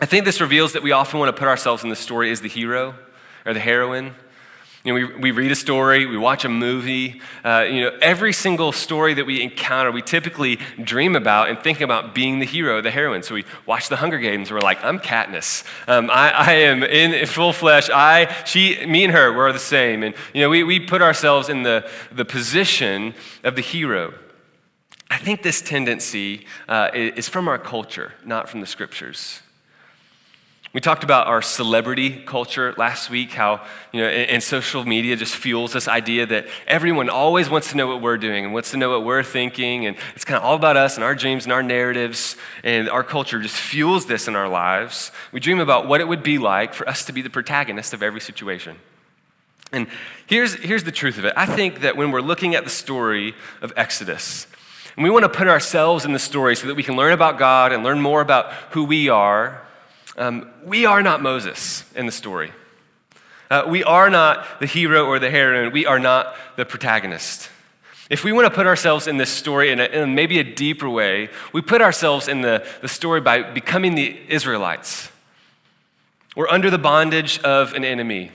I 0.00 0.06
think 0.06 0.24
this 0.24 0.40
reveals 0.40 0.72
that 0.72 0.82
we 0.82 0.90
often 0.90 1.20
want 1.20 1.28
to 1.28 1.38
put 1.38 1.46
ourselves 1.46 1.84
in 1.84 1.88
the 1.88 1.94
story 1.94 2.32
as 2.32 2.40
the 2.40 2.48
hero 2.48 2.96
or 3.46 3.54
the 3.54 3.60
heroine. 3.60 4.14
You 4.84 4.92
know, 4.92 5.06
we, 5.06 5.14
we 5.14 5.30
read 5.30 5.52
a 5.52 5.56
story, 5.56 6.06
we 6.06 6.18
watch 6.18 6.44
a 6.44 6.48
movie. 6.48 7.20
Uh, 7.44 7.66
you 7.70 7.82
know, 7.82 7.96
every 8.02 8.32
single 8.32 8.72
story 8.72 9.14
that 9.14 9.24
we 9.24 9.40
encounter, 9.40 9.92
we 9.92 10.02
typically 10.02 10.58
dream 10.82 11.14
about 11.14 11.50
and 11.50 11.58
think 11.58 11.80
about 11.80 12.16
being 12.16 12.40
the 12.40 12.46
hero, 12.46 12.80
the 12.80 12.90
heroine. 12.90 13.22
So 13.22 13.34
we 13.34 13.44
watch 13.64 13.88
The 13.88 13.96
Hunger 13.96 14.18
Games, 14.18 14.50
we're 14.50 14.58
like, 14.58 14.82
I'm 14.82 14.98
Katniss. 14.98 15.64
Um, 15.86 16.10
I, 16.10 16.30
I, 16.30 16.52
am 16.54 16.82
in 16.82 17.26
full 17.26 17.52
flesh. 17.52 17.90
I, 17.90 18.34
she, 18.44 18.84
me 18.84 19.04
and 19.04 19.12
her, 19.12 19.32
we're 19.32 19.52
the 19.52 19.60
same. 19.60 20.02
And, 20.02 20.16
you 20.34 20.40
know, 20.40 20.50
we, 20.50 20.64
we 20.64 20.80
put 20.80 21.00
ourselves 21.00 21.48
in 21.48 21.62
the, 21.62 21.88
the 22.10 22.24
position 22.24 23.14
of 23.44 23.54
the 23.54 23.62
hero. 23.62 24.14
I 25.08 25.18
think 25.18 25.42
this 25.42 25.62
tendency 25.62 26.46
uh, 26.68 26.90
is 26.92 27.28
from 27.28 27.46
our 27.46 27.58
culture, 27.58 28.14
not 28.24 28.48
from 28.48 28.60
the 28.60 28.66
scriptures. 28.66 29.42
We 30.72 30.80
talked 30.80 31.04
about 31.04 31.26
our 31.26 31.42
celebrity 31.42 32.22
culture 32.24 32.74
last 32.78 33.10
week, 33.10 33.32
how, 33.32 33.60
you 33.92 34.00
know, 34.00 34.08
and 34.08 34.42
social 34.42 34.86
media 34.86 35.16
just 35.16 35.34
fuels 35.34 35.74
this 35.74 35.86
idea 35.86 36.24
that 36.24 36.46
everyone 36.66 37.10
always 37.10 37.50
wants 37.50 37.70
to 37.72 37.76
know 37.76 37.86
what 37.86 38.00
we're 38.00 38.16
doing 38.16 38.46
and 38.46 38.54
wants 38.54 38.70
to 38.70 38.78
know 38.78 38.88
what 38.88 39.04
we're 39.04 39.22
thinking. 39.22 39.84
And 39.84 39.98
it's 40.14 40.24
kind 40.24 40.38
of 40.38 40.44
all 40.44 40.54
about 40.54 40.78
us 40.78 40.94
and 40.94 41.04
our 41.04 41.14
dreams 41.14 41.44
and 41.44 41.52
our 41.52 41.62
narratives. 41.62 42.36
And 42.64 42.88
our 42.88 43.04
culture 43.04 43.38
just 43.38 43.54
fuels 43.54 44.06
this 44.06 44.28
in 44.28 44.34
our 44.34 44.48
lives. 44.48 45.12
We 45.30 45.40
dream 45.40 45.60
about 45.60 45.88
what 45.88 46.00
it 46.00 46.08
would 46.08 46.22
be 46.22 46.38
like 46.38 46.72
for 46.72 46.88
us 46.88 47.04
to 47.04 47.12
be 47.12 47.20
the 47.20 47.28
protagonist 47.28 47.92
of 47.92 48.02
every 48.02 48.22
situation. 48.22 48.76
And 49.72 49.88
here's, 50.26 50.54
here's 50.54 50.84
the 50.84 50.92
truth 50.92 51.18
of 51.18 51.26
it 51.26 51.34
I 51.36 51.44
think 51.44 51.82
that 51.82 51.98
when 51.98 52.10
we're 52.10 52.22
looking 52.22 52.54
at 52.54 52.64
the 52.64 52.70
story 52.70 53.34
of 53.60 53.74
Exodus, 53.76 54.46
and 54.96 55.04
we 55.04 55.10
want 55.10 55.24
to 55.24 55.28
put 55.28 55.48
ourselves 55.48 56.06
in 56.06 56.14
the 56.14 56.18
story 56.18 56.56
so 56.56 56.66
that 56.66 56.74
we 56.76 56.82
can 56.82 56.96
learn 56.96 57.12
about 57.12 57.38
God 57.38 57.72
and 57.72 57.84
learn 57.84 58.00
more 58.00 58.22
about 58.22 58.52
who 58.70 58.84
we 58.84 59.10
are 59.10 59.60
um, 60.16 60.50
we 60.64 60.86
are 60.86 61.02
not 61.02 61.22
Moses 61.22 61.84
in 61.94 62.06
the 62.06 62.12
story. 62.12 62.52
Uh, 63.50 63.64
we 63.68 63.84
are 63.84 64.08
not 64.08 64.60
the 64.60 64.66
hero 64.66 65.06
or 65.06 65.18
the 65.18 65.30
heroine. 65.30 65.72
We 65.72 65.84
are 65.84 65.98
not 65.98 66.36
the 66.56 66.64
protagonist. 66.64 67.50
If 68.08 68.24
we 68.24 68.32
want 68.32 68.46
to 68.46 68.54
put 68.54 68.66
ourselves 68.66 69.06
in 69.06 69.16
this 69.16 69.30
story 69.30 69.70
in, 69.70 69.80
a, 69.80 69.84
in 69.84 70.14
maybe 70.14 70.38
a 70.38 70.44
deeper 70.44 70.88
way, 70.88 71.28
we 71.52 71.62
put 71.62 71.80
ourselves 71.80 72.28
in 72.28 72.42
the, 72.42 72.66
the 72.80 72.88
story 72.88 73.20
by 73.20 73.42
becoming 73.42 73.94
the 73.94 74.18
Israelites. 74.28 75.10
We're 76.34 76.48
under 76.48 76.70
the 76.70 76.78
bondage 76.78 77.40
of 77.40 77.74
an 77.74 77.84
enemy, 77.84 78.30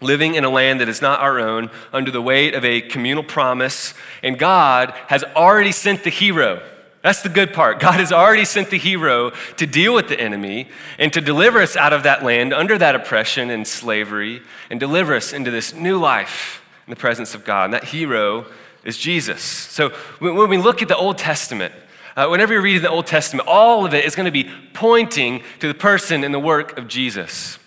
living 0.00 0.34
in 0.34 0.44
a 0.44 0.50
land 0.50 0.80
that 0.80 0.88
is 0.88 1.02
not 1.02 1.20
our 1.20 1.40
own, 1.40 1.70
under 1.92 2.10
the 2.10 2.22
weight 2.22 2.54
of 2.54 2.64
a 2.64 2.80
communal 2.80 3.24
promise, 3.24 3.94
and 4.22 4.38
God 4.38 4.94
has 5.08 5.24
already 5.36 5.72
sent 5.72 6.04
the 6.04 6.10
hero. 6.10 6.62
That's 7.02 7.22
the 7.22 7.30
good 7.30 7.54
part. 7.54 7.80
God 7.80 7.94
has 7.94 8.12
already 8.12 8.44
sent 8.44 8.70
the 8.70 8.76
hero 8.76 9.30
to 9.56 9.66
deal 9.66 9.94
with 9.94 10.08
the 10.08 10.20
enemy 10.20 10.68
and 10.98 11.12
to 11.14 11.20
deliver 11.20 11.60
us 11.60 11.76
out 11.76 11.94
of 11.94 12.02
that 12.02 12.22
land 12.22 12.52
under 12.52 12.76
that 12.76 12.94
oppression 12.94 13.48
and 13.48 13.66
slavery 13.66 14.42
and 14.70 14.78
deliver 14.78 15.14
us 15.14 15.32
into 15.32 15.50
this 15.50 15.72
new 15.74 15.98
life 15.98 16.62
in 16.86 16.90
the 16.90 16.96
presence 16.96 17.34
of 17.34 17.44
God. 17.44 17.64
And 17.66 17.74
that 17.74 17.84
hero 17.84 18.46
is 18.84 18.98
Jesus. 18.98 19.42
So 19.42 19.90
when 20.18 20.48
we 20.48 20.58
look 20.58 20.82
at 20.82 20.88
the 20.88 20.96
Old 20.96 21.16
Testament, 21.16 21.72
uh, 22.16 22.28
whenever 22.28 22.52
you're 22.52 22.62
reading 22.62 22.82
the 22.82 22.90
Old 22.90 23.06
Testament, 23.06 23.48
all 23.48 23.86
of 23.86 23.94
it 23.94 24.04
is 24.04 24.14
going 24.14 24.26
to 24.26 24.30
be 24.30 24.50
pointing 24.74 25.42
to 25.60 25.68
the 25.68 25.74
person 25.74 26.22
and 26.22 26.34
the 26.34 26.40
work 26.40 26.76
of 26.76 26.86
Jesus. 26.86 27.58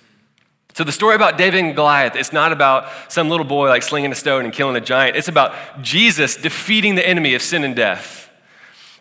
So 0.75 0.83
the 0.83 0.91
story 0.91 1.15
about 1.15 1.37
David 1.37 1.59
and 1.59 1.75
Goliath, 1.75 2.15
it's 2.15 2.33
not 2.33 2.51
about 2.51 2.87
some 3.11 3.29
little 3.29 3.45
boy 3.45 3.67
like 3.69 3.83
slinging 3.83 4.11
a 4.11 4.15
stone 4.15 4.43
and 4.43 4.53
killing 4.53 4.75
a 4.75 4.81
giant. 4.81 5.15
It's 5.15 5.27
about 5.27 5.81
Jesus 5.81 6.35
defeating 6.35 6.95
the 6.95 7.07
enemy 7.07 7.35
of 7.35 7.41
sin 7.41 7.63
and 7.63 7.75
death. 7.75 8.29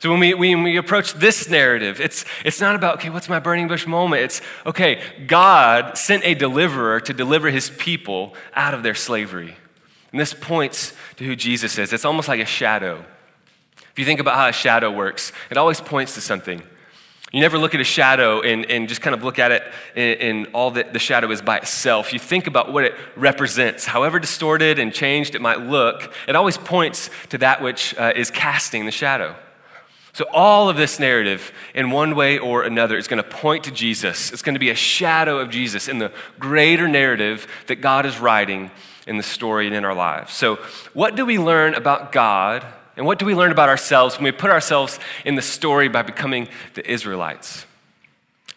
So 0.03 0.11
when 0.11 0.19
we, 0.19 0.35
when 0.35 0.65
we 0.65 0.79
approach 0.79 1.15
this 1.15 1.49
narrative, 1.49 2.01
it's, 2.01 2.25
it's 2.45 2.61
not 2.61 2.75
about, 2.75 2.97
okay, 2.97 3.09
what's 3.09 3.29
my 3.29 3.39
burning 3.39 3.69
bush 3.69 3.87
moment? 3.87 4.23
It's, 4.23 4.41
okay, 4.67 5.01
God 5.29 5.97
sent 5.97 6.25
a 6.25 6.35
deliverer 6.35 6.99
to 7.03 7.13
deliver 7.13 7.51
his 7.51 7.71
people 7.71 8.35
out 8.55 8.75
of 8.75 8.83
their 8.83 8.97
slavery. 8.97 9.55
And 10.11 10.21
this 10.21 10.35
points 10.35 10.93
to 11.19 11.25
who 11.25 11.37
Jesus 11.37 11.79
is. 11.79 11.93
It's 11.93 12.05
almost 12.05 12.27
like 12.27 12.41
a 12.41 12.45
shadow. 12.45 13.05
If 13.93 13.99
you 14.01 14.05
think 14.05 14.19
about 14.19 14.35
how 14.35 14.49
a 14.49 14.53
shadow 14.53 14.91
works, 14.91 15.31
it 15.53 15.57
always 15.57 15.81
points 15.81 16.17
to 16.17 16.21
something. 16.21 16.61
You 17.31 17.41
never 17.41 17.57
look 17.57 17.73
at 17.73 17.81
a 17.81 17.85
shadow 17.85 18.41
and, 18.41 18.69
and 18.69 18.89
just 18.89 19.03
kind 19.03 19.15
of 19.15 19.23
look 19.23 19.39
at 19.39 19.53
it 19.53 19.63
and, 19.95 20.49
all 20.53 20.73
that 20.73 20.93
the 20.93 20.99
shadow 20.99 21.31
is 21.31 21.41
by 21.41 21.59
itself. 21.59 22.13
You 22.13 22.19
think 22.19 22.49
about 22.49 22.73
what 22.73 22.83
it 22.83 22.97
represents. 23.15 23.85
However 23.85 24.19
distorted 24.19 24.81
and 24.81 24.93
changed 24.93 25.37
it 25.37 25.41
might 25.41 25.61
look, 25.61 26.13
it 26.27 26.35
always 26.35 26.59
points 26.59 27.09
to 27.29 27.39
that 27.39 27.63
which 27.63 27.97
uh, 27.97 28.13
is 28.17 28.33
casting 28.33 28.85
the 28.85 28.91
shadow. 28.91 29.37
So, 30.15 30.27
all 30.33 30.69
of 30.69 30.77
this 30.77 31.01
narrative, 31.01 31.53
in 31.75 31.91
one 31.91 32.15
way 32.15 32.39
or 32.39 32.65
another, 32.65 32.99
is 32.99 33.09
going 33.09 33.23
to 33.23 33.29
point 33.29 33.65
to 33.65 33.71
Jesus. 33.71 34.31
It's 34.31 34.43
going 34.43 34.55
to 34.55 34.61
be 34.61 34.69
a 34.69 34.75
shadow 34.75 35.39
of 35.39 35.49
Jesus 35.49 35.89
in 35.89 35.99
the 35.99 36.13
greater 36.39 36.87
narrative 36.87 37.47
that 37.69 37.77
God 37.77 38.05
is 38.05 38.19
writing 38.19 38.71
in 39.07 39.17
the 39.17 39.23
story 39.23 39.67
and 39.67 39.75
in 39.75 39.87
our 39.87 39.95
lives. 39.95 40.35
So, 40.35 40.57
what 40.93 41.17
do 41.17 41.25
we 41.25 41.39
learn 41.39 41.75
about 41.75 42.13
God 42.13 42.67
and 42.97 43.07
what 43.07 43.19
do 43.19 43.25
we 43.25 43.35
learn 43.35 43.53
about 43.53 43.71
ourselves 43.71 44.17
when 44.17 44.25
we 44.25 44.33
put 44.33 44.51
ourselves 44.51 44.99
in 45.25 45.35
the 45.35 45.43
story 45.43 45.89
by 45.89 46.03
becoming 46.03 46.49
the 46.75 46.89
Israelites? 46.91 47.65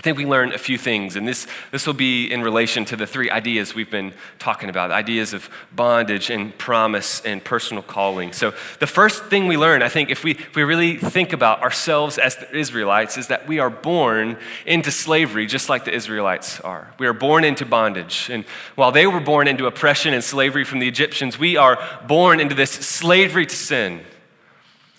I 0.06 0.10
think 0.14 0.20
we 0.20 0.28
learn 0.28 0.52
a 0.54 0.60
few 0.60 0.78
things, 0.78 1.16
and 1.16 1.28
this, 1.28 1.48
this 1.72 1.88
will 1.88 1.96
be 1.96 2.32
in 2.32 2.44
relation 2.44 2.86
to 2.86 2.96
the 2.96 3.08
three 3.08 3.32
ideas 3.32 3.74
we've 3.74 3.90
been 3.90 4.14
talking 4.38 4.70
about 4.70 4.92
ideas 4.92 5.34
of 5.34 5.50
bondage 5.76 6.30
and 6.30 6.56
promise 6.60 7.26
and 7.26 7.44
personal 7.44 7.82
calling. 7.82 8.32
So, 8.32 8.54
the 8.80 8.86
first 8.86 9.24
thing 9.32 9.48
we 9.48 9.58
learn, 9.58 9.82
I 9.82 9.90
think, 9.90 10.12
if 10.12 10.24
we, 10.24 10.34
if 10.34 10.56
we 10.56 10.62
really 10.62 10.98
think 10.98 11.34
about 11.34 11.64
ourselves 11.64 12.20
as 12.20 12.36
the 12.36 12.56
Israelites, 12.56 13.18
is 13.18 13.30
that 13.30 13.48
we 13.48 13.58
are 13.58 13.72
born 13.72 14.38
into 14.68 14.92
slavery 14.92 15.48
just 15.48 15.70
like 15.70 15.86
the 15.86 15.96
Israelites 15.96 16.62
are. 16.62 16.94
We 17.00 17.08
are 17.08 17.14
born 17.14 17.44
into 17.44 17.66
bondage. 17.66 18.30
And 18.32 18.46
while 18.76 18.92
they 18.92 19.08
were 19.08 19.20
born 19.20 19.48
into 19.48 19.66
oppression 19.66 20.14
and 20.14 20.24
slavery 20.24 20.66
from 20.66 20.78
the 20.78 20.88
Egyptians, 20.88 21.40
we 21.40 21.58
are 21.58 21.80
born 22.08 22.40
into 22.40 22.54
this 22.54 22.70
slavery 22.70 23.48
to 23.48 23.56
sin. 23.56 24.02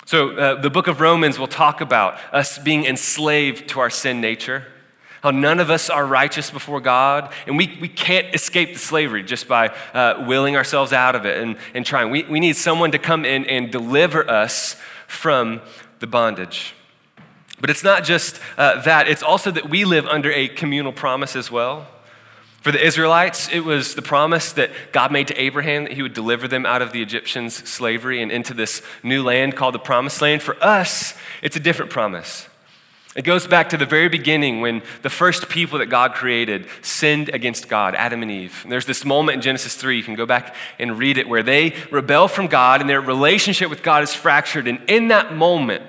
So, 0.04 0.30
uh, 0.30 0.60
the 0.60 0.70
book 0.70 0.88
of 0.88 1.00
Romans 1.00 1.38
will 1.38 1.46
talk 1.46 1.80
about 1.80 2.18
us 2.32 2.58
being 2.58 2.84
enslaved 2.84 3.68
to 3.68 3.78
our 3.78 3.88
sin 3.88 4.20
nature 4.20 4.66
how 5.22 5.30
none 5.30 5.60
of 5.60 5.70
us 5.70 5.90
are 5.90 6.06
righteous 6.06 6.50
before 6.50 6.80
God, 6.80 7.32
and 7.46 7.56
we, 7.56 7.76
we 7.80 7.88
can't 7.88 8.34
escape 8.34 8.72
the 8.72 8.78
slavery 8.78 9.22
just 9.22 9.48
by 9.48 9.68
uh, 9.94 10.24
willing 10.26 10.56
ourselves 10.56 10.92
out 10.92 11.14
of 11.14 11.26
it 11.26 11.42
and, 11.42 11.56
and 11.74 11.84
trying. 11.84 12.10
We, 12.10 12.24
we 12.24 12.40
need 12.40 12.56
someone 12.56 12.92
to 12.92 12.98
come 12.98 13.24
in 13.24 13.44
and 13.46 13.70
deliver 13.70 14.28
us 14.28 14.76
from 15.06 15.60
the 16.00 16.06
bondage. 16.06 16.74
But 17.60 17.70
it's 17.70 17.84
not 17.84 18.04
just 18.04 18.40
uh, 18.58 18.82
that, 18.82 19.08
it's 19.08 19.22
also 19.22 19.50
that 19.50 19.70
we 19.70 19.84
live 19.84 20.06
under 20.06 20.30
a 20.30 20.48
communal 20.48 20.92
promise 20.92 21.34
as 21.34 21.50
well. 21.50 21.86
For 22.60 22.72
the 22.72 22.84
Israelites, 22.84 23.48
it 23.52 23.60
was 23.60 23.94
the 23.94 24.02
promise 24.02 24.52
that 24.54 24.70
God 24.90 25.12
made 25.12 25.28
to 25.28 25.40
Abraham 25.40 25.84
that 25.84 25.92
he 25.92 26.02
would 26.02 26.14
deliver 26.14 26.48
them 26.48 26.66
out 26.66 26.82
of 26.82 26.90
the 26.90 27.00
Egyptians' 27.00 27.54
slavery 27.54 28.20
and 28.20 28.32
into 28.32 28.54
this 28.54 28.82
new 29.04 29.22
land 29.22 29.54
called 29.54 29.74
the 29.74 29.78
Promised 29.78 30.20
Land. 30.20 30.42
For 30.42 30.56
us, 30.62 31.14
it's 31.42 31.54
a 31.54 31.60
different 31.60 31.92
promise. 31.92 32.48
It 33.16 33.24
goes 33.24 33.46
back 33.46 33.70
to 33.70 33.78
the 33.78 33.86
very 33.86 34.10
beginning 34.10 34.60
when 34.60 34.82
the 35.00 35.08
first 35.08 35.48
people 35.48 35.78
that 35.78 35.86
God 35.86 36.12
created 36.12 36.66
sinned 36.82 37.30
against 37.30 37.66
God, 37.66 37.94
Adam 37.94 38.20
and 38.20 38.30
Eve. 38.30 38.60
And 38.62 38.70
there's 38.70 38.84
this 38.84 39.06
moment 39.06 39.36
in 39.36 39.40
Genesis 39.40 39.74
3, 39.74 39.96
you 39.96 40.02
can 40.02 40.14
go 40.14 40.26
back 40.26 40.54
and 40.78 40.98
read 40.98 41.16
it, 41.16 41.26
where 41.26 41.42
they 41.42 41.74
rebel 41.90 42.28
from 42.28 42.46
God 42.46 42.82
and 42.82 42.90
their 42.90 43.00
relationship 43.00 43.70
with 43.70 43.82
God 43.82 44.02
is 44.02 44.12
fractured. 44.12 44.68
And 44.68 44.80
in 44.86 45.08
that 45.08 45.34
moment, 45.34 45.82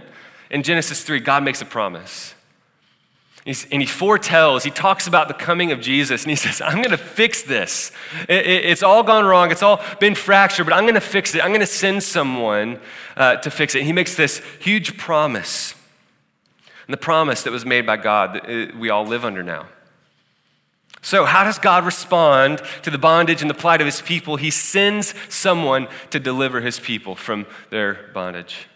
in 0.49 0.63
Genesis 0.63 1.03
3, 1.03 1.19
God 1.19 1.43
makes 1.43 1.61
a 1.61 1.65
promise. 1.65 2.33
He's, 3.43 3.65
and 3.71 3.81
he 3.81 3.85
foretells, 3.85 4.63
he 4.63 4.71
talks 4.71 5.05
about 5.05 5.27
the 5.27 5.33
coming 5.33 5.73
of 5.73 5.81
Jesus, 5.81 6.23
and 6.23 6.29
he 6.29 6.35
says, 6.37 6.61
I'm 6.61 6.77
going 6.77 6.91
to 6.91 6.97
fix 6.97 7.43
this. 7.43 7.91
It, 8.29 8.45
it, 8.45 8.65
it's 8.65 8.83
all 8.83 9.03
gone 9.03 9.25
wrong, 9.25 9.51
it's 9.51 9.63
all 9.63 9.81
been 9.99 10.15
fractured, 10.15 10.65
but 10.65 10.73
I'm 10.73 10.85
going 10.85 10.95
to 10.95 11.01
fix 11.01 11.35
it. 11.35 11.43
I'm 11.43 11.49
going 11.49 11.59
to 11.59 11.65
send 11.65 12.03
someone 12.03 12.79
uh, 13.17 13.35
to 13.37 13.51
fix 13.51 13.75
it. 13.75 13.79
And 13.79 13.87
he 13.87 13.93
makes 13.93 14.15
this 14.15 14.41
huge 14.61 14.97
promise. 14.97 15.73
And 16.87 16.93
the 16.93 16.97
promise 16.97 17.43
that 17.43 17.51
was 17.51 17.65
made 17.65 17.85
by 17.85 17.97
God 17.97 18.33
that 18.33 18.45
uh, 18.45 18.77
we 18.77 18.89
all 18.89 19.05
live 19.05 19.25
under 19.25 19.43
now. 19.43 19.67
So, 21.01 21.25
how 21.25 21.43
does 21.43 21.59
God 21.59 21.85
respond 21.85 22.61
to 22.81 22.89
the 22.89 22.97
bondage 22.97 23.41
and 23.41 23.49
the 23.49 23.55
plight 23.55 23.81
of 23.81 23.85
his 23.85 24.01
people? 24.01 24.35
He 24.37 24.49
sends 24.49 25.13
someone 25.29 25.87
to 26.09 26.19
deliver 26.19 26.61
his 26.61 26.79
people 26.79 27.15
from 27.15 27.45
their 27.69 28.09
bondage. 28.13 28.67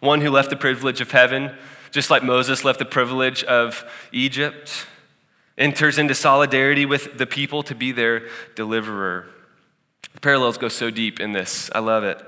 One 0.00 0.20
who 0.20 0.30
left 0.30 0.50
the 0.50 0.56
privilege 0.56 1.00
of 1.00 1.10
heaven 1.10 1.52
just 1.96 2.10
like 2.10 2.22
Moses 2.22 2.62
left 2.62 2.78
the 2.78 2.84
privilege 2.84 3.42
of 3.44 3.82
Egypt, 4.12 4.86
enters 5.56 5.96
into 5.96 6.14
solidarity 6.14 6.84
with 6.84 7.16
the 7.16 7.26
people 7.26 7.62
to 7.62 7.74
be 7.74 7.90
their 7.90 8.28
deliverer. 8.54 9.26
The 10.12 10.20
parallels 10.20 10.58
go 10.58 10.68
so 10.68 10.90
deep 10.90 11.20
in 11.20 11.32
this. 11.32 11.70
I 11.74 11.78
love 11.78 12.04
it. 12.04 12.22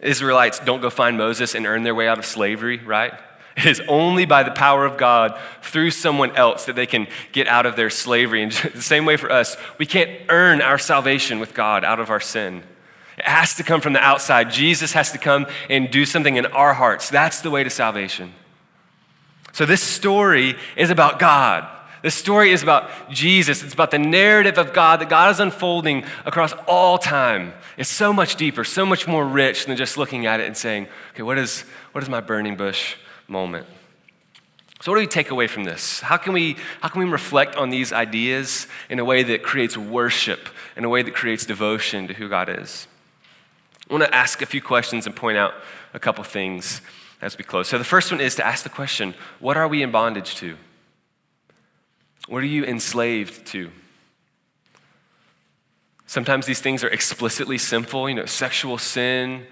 Israelites 0.00 0.58
don't 0.58 0.80
go 0.80 0.90
find 0.90 1.16
Moses 1.16 1.54
and 1.54 1.64
earn 1.64 1.84
their 1.84 1.94
way 1.94 2.08
out 2.08 2.18
of 2.18 2.26
slavery, 2.26 2.78
right? 2.78 3.14
It 3.56 3.66
is 3.66 3.80
only 3.86 4.24
by 4.24 4.42
the 4.42 4.50
power 4.50 4.84
of 4.84 4.96
God 4.96 5.38
through 5.62 5.92
someone 5.92 6.34
else 6.36 6.66
that 6.66 6.74
they 6.74 6.86
can 6.86 7.06
get 7.32 7.46
out 7.46 7.66
of 7.66 7.76
their 7.76 7.90
slavery. 7.90 8.42
And 8.42 8.52
the 8.74 8.82
same 8.82 9.04
way 9.04 9.16
for 9.16 9.30
us, 9.30 9.56
we 9.78 9.86
can't 9.86 10.10
earn 10.28 10.60
our 10.60 10.78
salvation 10.78 11.38
with 11.38 11.54
God 11.54 11.84
out 11.84 12.00
of 12.00 12.10
our 12.10 12.20
sin. 12.20 12.64
It 13.16 13.26
has 13.26 13.54
to 13.56 13.62
come 13.62 13.80
from 13.80 13.92
the 13.92 14.00
outside. 14.00 14.50
Jesus 14.50 14.92
has 14.92 15.12
to 15.12 15.18
come 15.18 15.46
and 15.70 15.88
do 15.88 16.04
something 16.04 16.34
in 16.34 16.46
our 16.46 16.74
hearts. 16.74 17.08
That's 17.08 17.42
the 17.42 17.50
way 17.50 17.62
to 17.62 17.70
salvation. 17.70 18.34
So, 19.52 19.64
this 19.64 19.80
story 19.80 20.56
is 20.76 20.90
about 20.90 21.20
God. 21.20 21.68
This 22.02 22.16
story 22.16 22.50
is 22.50 22.64
about 22.64 22.90
Jesus. 23.10 23.62
It's 23.62 23.72
about 23.72 23.92
the 23.92 24.00
narrative 24.00 24.58
of 24.58 24.72
God 24.72 25.00
that 25.00 25.08
God 25.08 25.30
is 25.30 25.38
unfolding 25.38 26.04
across 26.26 26.52
all 26.66 26.98
time. 26.98 27.54
It's 27.78 27.88
so 27.88 28.12
much 28.12 28.34
deeper, 28.34 28.64
so 28.64 28.84
much 28.84 29.06
more 29.06 29.24
rich 29.24 29.66
than 29.66 29.76
just 29.76 29.96
looking 29.96 30.26
at 30.26 30.40
it 30.40 30.46
and 30.46 30.56
saying, 30.56 30.88
okay, 31.12 31.22
what 31.22 31.38
is, 31.38 31.60
what 31.92 32.02
is 32.02 32.10
my 32.10 32.20
burning 32.20 32.56
bush 32.56 32.96
moment? 33.28 33.66
So, 34.80 34.92
what 34.92 34.96
do 34.96 35.00
we 35.00 35.06
take 35.06 35.30
away 35.30 35.46
from 35.46 35.64
this? 35.64 36.00
How 36.00 36.18
can, 36.18 36.32
we, 36.32 36.56
how 36.82 36.88
can 36.88 37.02
we 37.02 37.08
reflect 37.10 37.56
on 37.56 37.70
these 37.70 37.92
ideas 37.92 38.66
in 38.90 38.98
a 38.98 39.04
way 39.04 39.22
that 39.22 39.42
creates 39.42 39.78
worship, 39.78 40.48
in 40.76 40.84
a 40.84 40.88
way 40.88 41.02
that 41.02 41.14
creates 41.14 41.46
devotion 41.46 42.06
to 42.08 42.14
who 42.14 42.28
God 42.28 42.48
is? 42.50 42.86
I 43.88 43.92
want 43.94 44.04
to 44.04 44.14
ask 44.14 44.42
a 44.42 44.46
few 44.46 44.60
questions 44.60 45.06
and 45.06 45.16
point 45.16 45.38
out 45.38 45.54
a 45.94 45.98
couple 45.98 46.22
things 46.24 46.82
as 47.22 47.38
we 47.38 47.44
close. 47.44 47.68
So 47.68 47.78
the 47.78 47.84
first 47.84 48.12
one 48.12 48.20
is 48.20 48.34
to 48.36 48.46
ask 48.46 48.62
the 48.62 48.68
question 48.68 49.14
what 49.40 49.56
are 49.56 49.68
we 49.68 49.82
in 49.82 49.90
bondage 49.90 50.34
to? 50.36 50.56
What 52.28 52.42
are 52.42 52.46
you 52.46 52.64
enslaved 52.64 53.46
to? 53.48 53.70
Sometimes 56.06 56.46
these 56.46 56.60
things 56.60 56.84
are 56.84 56.88
explicitly 56.88 57.58
sinful, 57.58 58.08
you 58.08 58.14
know, 58.14 58.26
sexual 58.26 58.78
sin, 58.78 59.46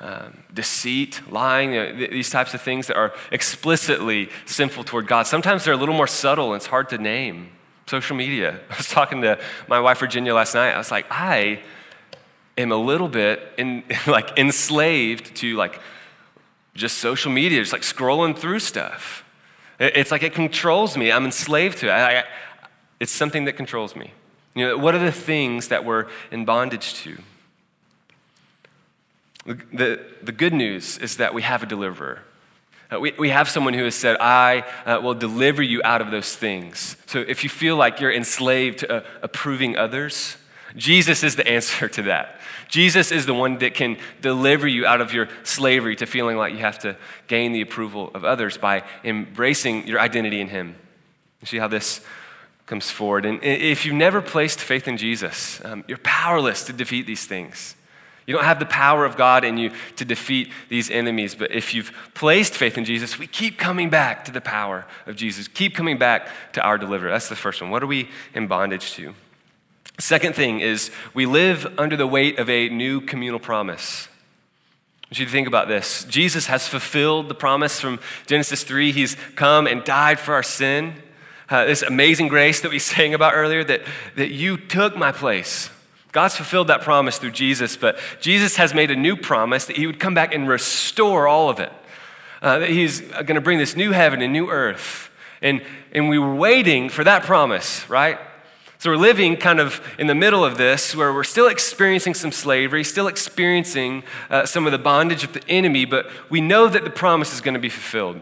um, 0.00 0.44
deceit, 0.54 1.20
lying, 1.30 1.72
you 1.72 1.80
know, 1.80 1.92
th- 1.92 2.10
these 2.10 2.30
types 2.30 2.54
of 2.54 2.60
things 2.60 2.86
that 2.86 2.96
are 2.96 3.12
explicitly 3.32 4.30
sinful 4.46 4.84
toward 4.84 5.08
God. 5.08 5.26
Sometimes 5.26 5.64
they're 5.64 5.74
a 5.74 5.78
little 5.78 5.94
more 5.94 6.06
subtle 6.06 6.52
and 6.52 6.56
it's 6.56 6.66
hard 6.66 6.88
to 6.90 6.98
name. 6.98 7.50
Social 7.86 8.16
media. 8.16 8.60
I 8.70 8.76
was 8.76 8.88
talking 8.88 9.22
to 9.22 9.40
my 9.66 9.80
wife 9.80 9.98
Virginia 9.98 10.34
last 10.34 10.54
night. 10.54 10.72
I 10.72 10.78
was 10.78 10.90
like, 10.90 11.06
I 11.10 11.60
am 12.56 12.70
a 12.70 12.76
little 12.76 13.08
bit 13.08 13.40
in, 13.58 13.82
like 14.06 14.38
enslaved 14.38 15.34
to 15.36 15.56
like 15.56 15.80
just 16.74 16.98
social 16.98 17.32
media, 17.32 17.60
just 17.60 17.72
like 17.72 17.82
scrolling 17.82 18.36
through 18.36 18.60
stuff. 18.60 19.24
It's 19.80 20.10
like 20.10 20.22
it 20.22 20.32
controls 20.32 20.96
me. 20.96 21.10
I'm 21.10 21.24
enslaved 21.24 21.78
to 21.78 21.86
it. 21.86 21.90
I, 21.90 22.20
I, 22.20 22.24
it's 23.00 23.12
something 23.12 23.44
that 23.46 23.56
controls 23.56 23.96
me. 23.96 24.12
You 24.54 24.66
know, 24.66 24.78
what 24.78 24.94
are 24.94 24.98
the 24.98 25.12
things 25.12 25.68
that 25.68 25.84
we're 25.84 26.06
in 26.30 26.44
bondage 26.44 26.94
to? 27.02 27.18
The, 29.48 30.00
the 30.22 30.32
good 30.32 30.52
news 30.52 30.98
is 30.98 31.16
that 31.16 31.32
we 31.32 31.42
have 31.42 31.62
a 31.62 31.66
deliverer. 31.66 32.22
Uh, 32.92 33.00
we, 33.00 33.12
we 33.18 33.30
have 33.30 33.48
someone 33.48 33.74
who 33.74 33.84
has 33.84 33.94
said, 33.94 34.16
I 34.20 34.64
uh, 34.84 35.00
will 35.02 35.14
deliver 35.14 35.62
you 35.62 35.80
out 35.84 36.00
of 36.00 36.10
those 36.10 36.36
things. 36.36 36.96
So 37.06 37.20
if 37.26 37.44
you 37.44 37.50
feel 37.50 37.76
like 37.76 38.00
you're 38.00 38.12
enslaved 38.12 38.80
to 38.80 38.92
uh, 38.92 39.04
approving 39.22 39.76
others, 39.76 40.36
Jesus 40.76 41.22
is 41.22 41.36
the 41.36 41.46
answer 41.48 41.88
to 41.88 42.02
that. 42.02 42.40
Jesus 42.68 43.10
is 43.10 43.24
the 43.24 43.32
one 43.32 43.58
that 43.58 43.72
can 43.72 43.96
deliver 44.20 44.68
you 44.68 44.86
out 44.86 45.00
of 45.00 45.14
your 45.14 45.28
slavery 45.42 45.96
to 45.96 46.06
feeling 46.06 46.36
like 46.36 46.52
you 46.52 46.58
have 46.58 46.78
to 46.80 46.96
gain 47.26 47.52
the 47.52 47.62
approval 47.62 48.10
of 48.14 48.24
others 48.24 48.58
by 48.58 48.82
embracing 49.02 49.86
your 49.86 49.98
identity 49.98 50.40
in 50.40 50.48
Him. 50.48 50.74
You 51.40 51.46
see 51.46 51.58
how 51.58 51.68
this 51.68 52.02
comes 52.66 52.90
forward. 52.90 53.24
And 53.24 53.42
if 53.42 53.86
you've 53.86 53.94
never 53.94 54.20
placed 54.20 54.60
faith 54.60 54.86
in 54.86 54.98
Jesus, 54.98 55.64
um, 55.64 55.84
you're 55.88 55.98
powerless 55.98 56.64
to 56.64 56.74
defeat 56.74 57.06
these 57.06 57.26
things. 57.26 57.74
You 58.28 58.34
don't 58.34 58.44
have 58.44 58.58
the 58.58 58.66
power 58.66 59.06
of 59.06 59.16
God 59.16 59.42
in 59.42 59.56
you 59.56 59.72
to 59.96 60.04
defeat 60.04 60.52
these 60.68 60.90
enemies. 60.90 61.34
But 61.34 61.50
if 61.50 61.72
you've 61.72 61.90
placed 62.12 62.52
faith 62.52 62.76
in 62.76 62.84
Jesus, 62.84 63.18
we 63.18 63.26
keep 63.26 63.56
coming 63.56 63.88
back 63.88 64.26
to 64.26 64.30
the 64.30 64.42
power 64.42 64.86
of 65.06 65.16
Jesus, 65.16 65.48
keep 65.48 65.74
coming 65.74 65.96
back 65.96 66.28
to 66.52 66.60
our 66.60 66.76
deliverer. 66.76 67.10
That's 67.10 67.30
the 67.30 67.36
first 67.36 67.62
one. 67.62 67.70
What 67.70 67.82
are 67.82 67.86
we 67.86 68.10
in 68.34 68.46
bondage 68.46 68.92
to? 68.92 69.14
Second 69.98 70.34
thing 70.34 70.60
is 70.60 70.90
we 71.14 71.24
live 71.24 71.66
under 71.78 71.96
the 71.96 72.06
weight 72.06 72.38
of 72.38 72.50
a 72.50 72.68
new 72.68 73.00
communal 73.00 73.40
promise. 73.40 74.08
I 75.04 75.06
want 75.06 75.20
you 75.20 75.24
to 75.24 75.32
think 75.32 75.48
about 75.48 75.68
this. 75.68 76.04
Jesus 76.04 76.48
has 76.48 76.68
fulfilled 76.68 77.30
the 77.30 77.34
promise 77.34 77.80
from 77.80 77.98
Genesis 78.26 78.62
3. 78.62 78.92
He's 78.92 79.16
come 79.36 79.66
and 79.66 79.82
died 79.84 80.20
for 80.20 80.34
our 80.34 80.42
sin. 80.42 80.96
Uh, 81.48 81.64
this 81.64 81.80
amazing 81.80 82.28
grace 82.28 82.60
that 82.60 82.70
we 82.70 82.78
sang 82.78 83.14
about 83.14 83.32
earlier, 83.34 83.64
that, 83.64 83.84
that 84.16 84.32
you 84.32 84.58
took 84.58 84.98
my 84.98 85.12
place. 85.12 85.70
God's 86.12 86.36
fulfilled 86.36 86.68
that 86.68 86.80
promise 86.80 87.18
through 87.18 87.32
Jesus, 87.32 87.76
but 87.76 87.98
Jesus 88.20 88.56
has 88.56 88.72
made 88.72 88.90
a 88.90 88.96
new 88.96 89.16
promise 89.16 89.66
that 89.66 89.76
he 89.76 89.86
would 89.86 90.00
come 90.00 90.14
back 90.14 90.34
and 90.34 90.48
restore 90.48 91.28
all 91.28 91.50
of 91.50 91.60
it. 91.60 91.72
Uh, 92.40 92.60
that 92.60 92.70
he's 92.70 93.00
going 93.00 93.34
to 93.34 93.40
bring 93.40 93.58
this 93.58 93.74
new 93.74 93.90
heaven 93.90 94.22
and 94.22 94.32
new 94.32 94.48
earth. 94.48 95.10
And, 95.42 95.62
and 95.92 96.08
we 96.08 96.18
were 96.18 96.34
waiting 96.34 96.88
for 96.88 97.04
that 97.04 97.24
promise, 97.24 97.88
right? 97.90 98.18
So 98.78 98.90
we're 98.90 98.96
living 98.96 99.36
kind 99.36 99.58
of 99.58 99.84
in 99.98 100.06
the 100.06 100.14
middle 100.14 100.44
of 100.44 100.56
this 100.56 100.94
where 100.94 101.12
we're 101.12 101.24
still 101.24 101.48
experiencing 101.48 102.14
some 102.14 102.30
slavery, 102.30 102.84
still 102.84 103.08
experiencing 103.08 104.04
uh, 104.30 104.46
some 104.46 104.66
of 104.66 104.72
the 104.72 104.78
bondage 104.78 105.24
of 105.24 105.32
the 105.32 105.46
enemy, 105.48 105.84
but 105.84 106.08
we 106.30 106.40
know 106.40 106.68
that 106.68 106.84
the 106.84 106.90
promise 106.90 107.34
is 107.34 107.40
going 107.40 107.54
to 107.54 107.60
be 107.60 107.68
fulfilled. 107.68 108.20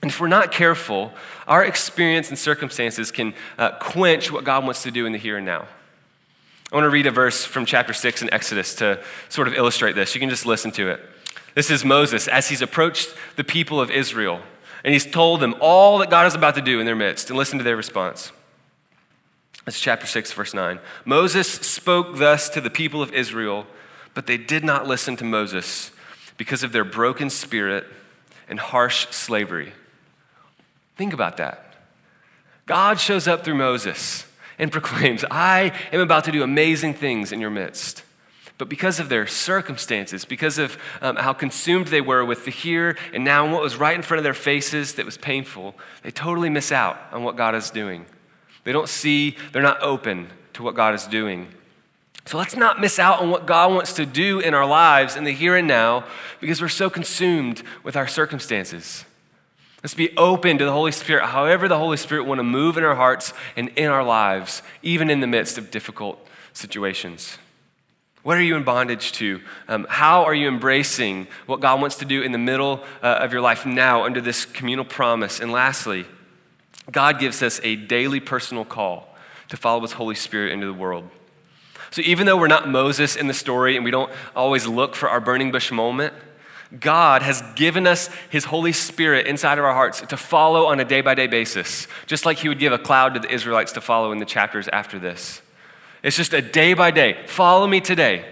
And 0.00 0.10
if 0.10 0.20
we're 0.20 0.28
not 0.28 0.52
careful, 0.52 1.12
our 1.48 1.64
experience 1.64 2.28
and 2.28 2.38
circumstances 2.38 3.10
can 3.10 3.34
uh, 3.58 3.72
quench 3.80 4.30
what 4.30 4.44
God 4.44 4.64
wants 4.64 4.84
to 4.84 4.92
do 4.92 5.06
in 5.06 5.12
the 5.12 5.18
here 5.18 5.38
and 5.38 5.44
now. 5.44 5.66
I 6.72 6.76
want 6.76 6.84
to 6.84 6.90
read 6.90 7.06
a 7.06 7.10
verse 7.10 7.44
from 7.44 7.66
chapter 7.66 7.92
6 7.92 8.22
in 8.22 8.32
Exodus 8.32 8.76
to 8.76 9.02
sort 9.28 9.48
of 9.48 9.54
illustrate 9.54 9.96
this. 9.96 10.14
You 10.14 10.20
can 10.20 10.30
just 10.30 10.46
listen 10.46 10.70
to 10.72 10.88
it. 10.88 11.00
This 11.54 11.68
is 11.68 11.84
Moses 11.84 12.28
as 12.28 12.48
he's 12.48 12.62
approached 12.62 13.12
the 13.34 13.42
people 13.42 13.80
of 13.80 13.90
Israel, 13.90 14.40
and 14.84 14.92
he's 14.92 15.04
told 15.04 15.40
them 15.40 15.56
all 15.60 15.98
that 15.98 16.10
God 16.10 16.28
is 16.28 16.34
about 16.36 16.54
to 16.54 16.62
do 16.62 16.78
in 16.78 16.86
their 16.86 16.94
midst, 16.94 17.28
and 17.28 17.36
listen 17.36 17.58
to 17.58 17.64
their 17.64 17.76
response. 17.76 18.30
It's 19.66 19.80
chapter 19.80 20.06
6, 20.06 20.32
verse 20.32 20.54
9. 20.54 20.78
Moses 21.04 21.50
spoke 21.50 22.18
thus 22.18 22.48
to 22.50 22.60
the 22.60 22.70
people 22.70 23.02
of 23.02 23.12
Israel, 23.12 23.66
but 24.14 24.28
they 24.28 24.38
did 24.38 24.62
not 24.64 24.86
listen 24.86 25.16
to 25.16 25.24
Moses 25.24 25.90
because 26.36 26.62
of 26.62 26.70
their 26.70 26.84
broken 26.84 27.30
spirit 27.30 27.84
and 28.48 28.60
harsh 28.60 29.08
slavery. 29.10 29.72
Think 30.96 31.12
about 31.12 31.36
that. 31.38 31.74
God 32.66 33.00
shows 33.00 33.26
up 33.26 33.44
through 33.44 33.56
Moses 33.56 34.24
and 34.60 34.70
proclaims, 34.70 35.24
I 35.30 35.72
am 35.92 36.00
about 36.00 36.24
to 36.24 36.32
do 36.32 36.44
amazing 36.44 36.94
things 36.94 37.32
in 37.32 37.40
your 37.40 37.50
midst. 37.50 38.04
But 38.58 38.68
because 38.68 39.00
of 39.00 39.08
their 39.08 39.26
circumstances, 39.26 40.26
because 40.26 40.58
of 40.58 40.76
um, 41.00 41.16
how 41.16 41.32
consumed 41.32 41.86
they 41.86 42.02
were 42.02 42.24
with 42.26 42.44
the 42.44 42.50
here 42.50 42.96
and 43.14 43.24
now 43.24 43.42
and 43.44 43.54
what 43.54 43.62
was 43.62 43.76
right 43.76 43.96
in 43.96 44.02
front 44.02 44.18
of 44.18 44.24
their 44.24 44.34
faces 44.34 44.96
that 44.96 45.06
was 45.06 45.16
painful, 45.16 45.74
they 46.02 46.10
totally 46.10 46.50
miss 46.50 46.70
out 46.70 47.00
on 47.10 47.24
what 47.24 47.36
God 47.36 47.54
is 47.54 47.70
doing. 47.70 48.04
They 48.64 48.72
don't 48.72 48.88
see, 48.88 49.34
they're 49.52 49.62
not 49.62 49.82
open 49.82 50.28
to 50.52 50.62
what 50.62 50.74
God 50.74 50.94
is 50.94 51.06
doing. 51.06 51.48
So 52.26 52.36
let's 52.36 52.54
not 52.54 52.78
miss 52.78 52.98
out 52.98 53.20
on 53.20 53.30
what 53.30 53.46
God 53.46 53.72
wants 53.72 53.94
to 53.94 54.04
do 54.04 54.40
in 54.40 54.52
our 54.52 54.66
lives 54.66 55.16
in 55.16 55.24
the 55.24 55.32
here 55.32 55.56
and 55.56 55.66
now 55.66 56.04
because 56.38 56.60
we're 56.60 56.68
so 56.68 56.90
consumed 56.90 57.62
with 57.82 57.96
our 57.96 58.06
circumstances. 58.06 59.06
Let's 59.82 59.94
be 59.94 60.14
open 60.16 60.58
to 60.58 60.64
the 60.64 60.72
Holy 60.72 60.92
Spirit, 60.92 61.26
however, 61.26 61.66
the 61.66 61.78
Holy 61.78 61.96
Spirit 61.96 62.24
want 62.24 62.38
to 62.38 62.44
move 62.44 62.76
in 62.76 62.84
our 62.84 62.96
hearts 62.96 63.32
and 63.56 63.70
in 63.70 63.86
our 63.86 64.04
lives, 64.04 64.62
even 64.82 65.08
in 65.08 65.20
the 65.20 65.26
midst 65.26 65.56
of 65.56 65.70
difficult 65.70 66.26
situations. 66.52 67.38
What 68.22 68.36
are 68.36 68.42
you 68.42 68.56
in 68.56 68.64
bondage 68.64 69.12
to? 69.12 69.40
Um, 69.66 69.86
how 69.88 70.24
are 70.24 70.34
you 70.34 70.48
embracing 70.48 71.26
what 71.46 71.60
God 71.60 71.80
wants 71.80 71.96
to 71.96 72.04
do 72.04 72.20
in 72.20 72.32
the 72.32 72.38
middle 72.38 72.84
uh, 73.02 73.20
of 73.20 73.32
your 73.32 73.40
life 73.40 73.64
now 73.64 74.04
under 74.04 74.20
this 74.20 74.44
communal 74.44 74.84
promise? 74.84 75.40
And 75.40 75.50
lastly, 75.50 76.04
God 76.90 77.18
gives 77.18 77.42
us 77.42 77.60
a 77.62 77.76
daily 77.76 78.20
personal 78.20 78.66
call 78.66 79.16
to 79.48 79.56
follow 79.56 79.80
His 79.80 79.92
Holy 79.92 80.14
Spirit 80.14 80.52
into 80.52 80.66
the 80.66 80.74
world. 80.74 81.08
So 81.90 82.02
even 82.02 82.26
though 82.26 82.36
we're 82.36 82.48
not 82.48 82.68
Moses 82.68 83.16
in 83.16 83.26
the 83.26 83.34
story 83.34 83.76
and 83.76 83.84
we 83.84 83.90
don't 83.90 84.12
always 84.36 84.66
look 84.66 84.94
for 84.94 85.08
our 85.08 85.20
burning 85.20 85.50
bush 85.50 85.72
moment, 85.72 86.12
God 86.78 87.22
has 87.22 87.42
given 87.56 87.86
us 87.86 88.08
His 88.30 88.44
Holy 88.44 88.72
Spirit 88.72 89.26
inside 89.26 89.58
of 89.58 89.64
our 89.64 89.74
hearts 89.74 90.00
to 90.02 90.16
follow 90.16 90.66
on 90.66 90.78
a 90.78 90.84
day 90.84 91.00
by 91.00 91.14
day 91.14 91.26
basis, 91.26 91.88
just 92.06 92.24
like 92.24 92.38
He 92.38 92.48
would 92.48 92.60
give 92.60 92.72
a 92.72 92.78
cloud 92.78 93.14
to 93.14 93.20
the 93.20 93.32
Israelites 93.32 93.72
to 93.72 93.80
follow 93.80 94.12
in 94.12 94.18
the 94.18 94.24
chapters 94.24 94.68
after 94.68 94.98
this. 94.98 95.42
It's 96.02 96.16
just 96.16 96.32
a 96.32 96.40
day 96.40 96.74
by 96.74 96.90
day. 96.90 97.26
Follow 97.26 97.66
me 97.66 97.80
today. 97.80 98.24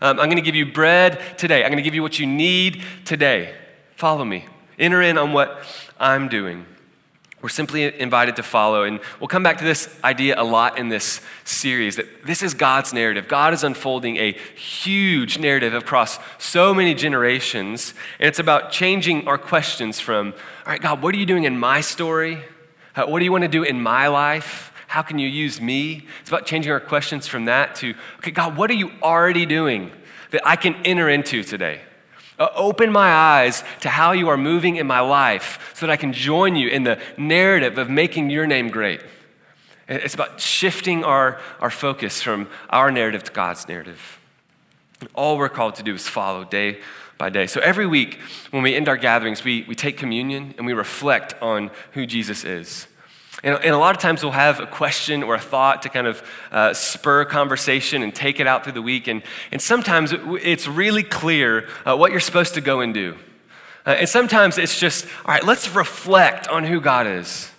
Um, 0.00 0.18
I'm 0.18 0.26
going 0.26 0.36
to 0.36 0.42
give 0.42 0.54
you 0.54 0.72
bread 0.72 1.20
today. 1.36 1.62
I'm 1.62 1.70
going 1.70 1.76
to 1.76 1.82
give 1.82 1.94
you 1.94 2.02
what 2.02 2.18
you 2.18 2.26
need 2.26 2.82
today. 3.04 3.54
Follow 3.96 4.24
me. 4.24 4.46
Enter 4.78 5.02
in 5.02 5.18
on 5.18 5.32
what 5.32 5.64
I'm 5.98 6.28
doing. 6.28 6.66
We're 7.44 7.50
simply 7.50 8.00
invited 8.00 8.36
to 8.36 8.42
follow. 8.42 8.84
And 8.84 9.00
we'll 9.20 9.28
come 9.28 9.42
back 9.42 9.58
to 9.58 9.64
this 9.64 9.94
idea 10.02 10.40
a 10.40 10.42
lot 10.42 10.78
in 10.78 10.88
this 10.88 11.20
series 11.44 11.96
that 11.96 12.24
this 12.24 12.42
is 12.42 12.54
God's 12.54 12.94
narrative. 12.94 13.28
God 13.28 13.52
is 13.52 13.62
unfolding 13.62 14.16
a 14.16 14.32
huge 14.32 15.38
narrative 15.38 15.74
across 15.74 16.18
so 16.38 16.72
many 16.72 16.94
generations. 16.94 17.92
And 18.18 18.28
it's 18.28 18.38
about 18.38 18.72
changing 18.72 19.28
our 19.28 19.36
questions 19.36 20.00
from, 20.00 20.32
all 20.64 20.72
right, 20.72 20.80
God, 20.80 21.02
what 21.02 21.14
are 21.14 21.18
you 21.18 21.26
doing 21.26 21.44
in 21.44 21.58
my 21.58 21.82
story? 21.82 22.42
What 22.94 23.18
do 23.18 23.26
you 23.26 23.32
want 23.32 23.42
to 23.42 23.48
do 23.48 23.62
in 23.62 23.78
my 23.78 24.08
life? 24.08 24.72
How 24.86 25.02
can 25.02 25.18
you 25.18 25.28
use 25.28 25.60
me? 25.60 26.06
It's 26.22 26.30
about 26.30 26.46
changing 26.46 26.72
our 26.72 26.80
questions 26.80 27.28
from 27.28 27.44
that 27.44 27.74
to, 27.74 27.94
okay, 28.20 28.30
God, 28.30 28.56
what 28.56 28.70
are 28.70 28.74
you 28.74 28.90
already 29.02 29.44
doing 29.44 29.92
that 30.30 30.40
I 30.46 30.56
can 30.56 30.76
enter 30.86 31.10
into 31.10 31.44
today? 31.44 31.82
Uh, 32.38 32.48
open 32.56 32.90
my 32.90 33.10
eyes 33.10 33.62
to 33.80 33.88
how 33.88 34.12
you 34.12 34.28
are 34.28 34.36
moving 34.36 34.76
in 34.76 34.86
my 34.86 35.00
life 35.00 35.72
so 35.74 35.86
that 35.86 35.92
I 35.92 35.96
can 35.96 36.12
join 36.12 36.56
you 36.56 36.68
in 36.68 36.82
the 36.82 37.00
narrative 37.16 37.78
of 37.78 37.88
making 37.88 38.30
your 38.30 38.46
name 38.46 38.70
great. 38.70 39.00
It's 39.88 40.14
about 40.14 40.40
shifting 40.40 41.04
our, 41.04 41.40
our 41.60 41.70
focus 41.70 42.22
from 42.22 42.48
our 42.70 42.90
narrative 42.90 43.22
to 43.24 43.32
God's 43.32 43.68
narrative. 43.68 44.18
All 45.14 45.36
we're 45.38 45.48
called 45.48 45.74
to 45.76 45.82
do 45.82 45.94
is 45.94 46.08
follow 46.08 46.44
day 46.44 46.80
by 47.18 47.30
day. 47.30 47.46
So 47.46 47.60
every 47.60 47.86
week 47.86 48.18
when 48.50 48.62
we 48.62 48.74
end 48.74 48.88
our 48.88 48.96
gatherings, 48.96 49.44
we, 49.44 49.64
we 49.68 49.74
take 49.74 49.96
communion 49.96 50.54
and 50.56 50.66
we 50.66 50.72
reflect 50.72 51.40
on 51.42 51.70
who 51.92 52.06
Jesus 52.06 52.44
is. 52.44 52.86
And, 53.44 53.56
and, 53.56 53.74
a 53.74 53.78
lot 53.78 53.94
of 53.94 54.00
times 54.00 54.22
we'll 54.22 54.32
have 54.32 54.58
a 54.58 54.66
question 54.66 55.22
or 55.22 55.34
a 55.34 55.38
thought 55.38 55.82
to 55.82 55.90
kind 55.90 56.06
of 56.06 56.22
uh, 56.50 56.72
spur 56.72 57.26
conversation 57.26 58.02
and 58.02 58.14
take 58.14 58.40
it 58.40 58.46
out 58.46 58.64
through 58.64 58.72
the 58.72 58.82
week. 58.82 59.06
And, 59.06 59.22
and 59.52 59.60
sometimes 59.60 60.14
it's 60.42 60.66
really 60.66 61.02
clear 61.02 61.68
uh, 61.84 61.94
what 61.94 62.10
you're 62.10 62.20
supposed 62.20 62.54
to 62.54 62.62
go 62.62 62.80
and 62.80 62.94
do. 62.94 63.18
Uh, 63.86 63.90
and 63.90 64.08
sometimes 64.08 64.56
it's 64.56 64.80
just, 64.80 65.04
all 65.26 65.34
right, 65.34 65.44
let's 65.44 65.68
reflect 65.74 66.48
on 66.48 66.64
who 66.64 66.80
God 66.80 67.06
is. 67.06 67.50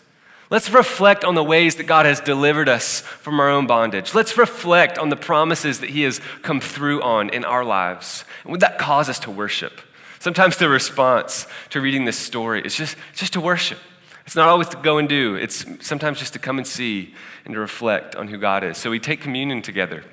Let's 0.50 0.72
reflect 0.72 1.24
on 1.24 1.36
the 1.36 1.44
ways 1.44 1.76
that 1.76 1.84
God 1.84 2.08
has 2.08 2.20
delivered 2.20 2.68
us 2.68 3.02
from 3.02 3.40
our 3.40 3.50
own 3.50 3.68
bondage. 3.68 4.16
Let's 4.16 4.40
reflect 4.40 4.98
on 4.98 5.10
the 5.10 5.16
promises 5.16 5.82
that 5.82 5.92
He 5.92 6.02
has 6.02 6.20
come 6.42 6.60
through 6.60 7.04
on 7.04 7.30
in 7.30 7.46
our 7.46 7.64
lives. 7.64 8.26
And 8.44 8.52
would 8.52 8.62
that 8.62 8.80
cause 8.80 9.08
us 9.08 9.20
to 9.20 9.30
worship? 9.30 9.82
Sometimes 10.20 10.58
the 10.58 10.68
response 10.68 11.46
to 11.70 11.80
reading 11.80 12.06
this 12.06 12.18
story 12.18 12.64
is 12.64 12.76
just, 12.76 12.98
just 13.14 13.34
to 13.34 13.42
worship. 13.42 13.78
It's 14.26 14.36
not 14.36 14.50
always 14.50 14.70
to 14.70 14.78
go 14.78 14.98
and 14.98 15.08
do, 15.08 15.36
it's 15.36 15.66
sometimes 15.86 16.18
just 16.18 16.34
to 16.34 16.40
come 16.40 16.58
and 16.58 16.66
see 16.66 17.14
and 17.46 17.54
to 17.54 17.60
reflect 17.60 18.16
on 18.16 18.28
who 18.28 18.38
God 18.38 18.64
is. 18.64 18.78
So 18.78 18.90
we 18.90 19.00
take 19.00 19.22
communion 19.22 19.62
together 19.62 20.04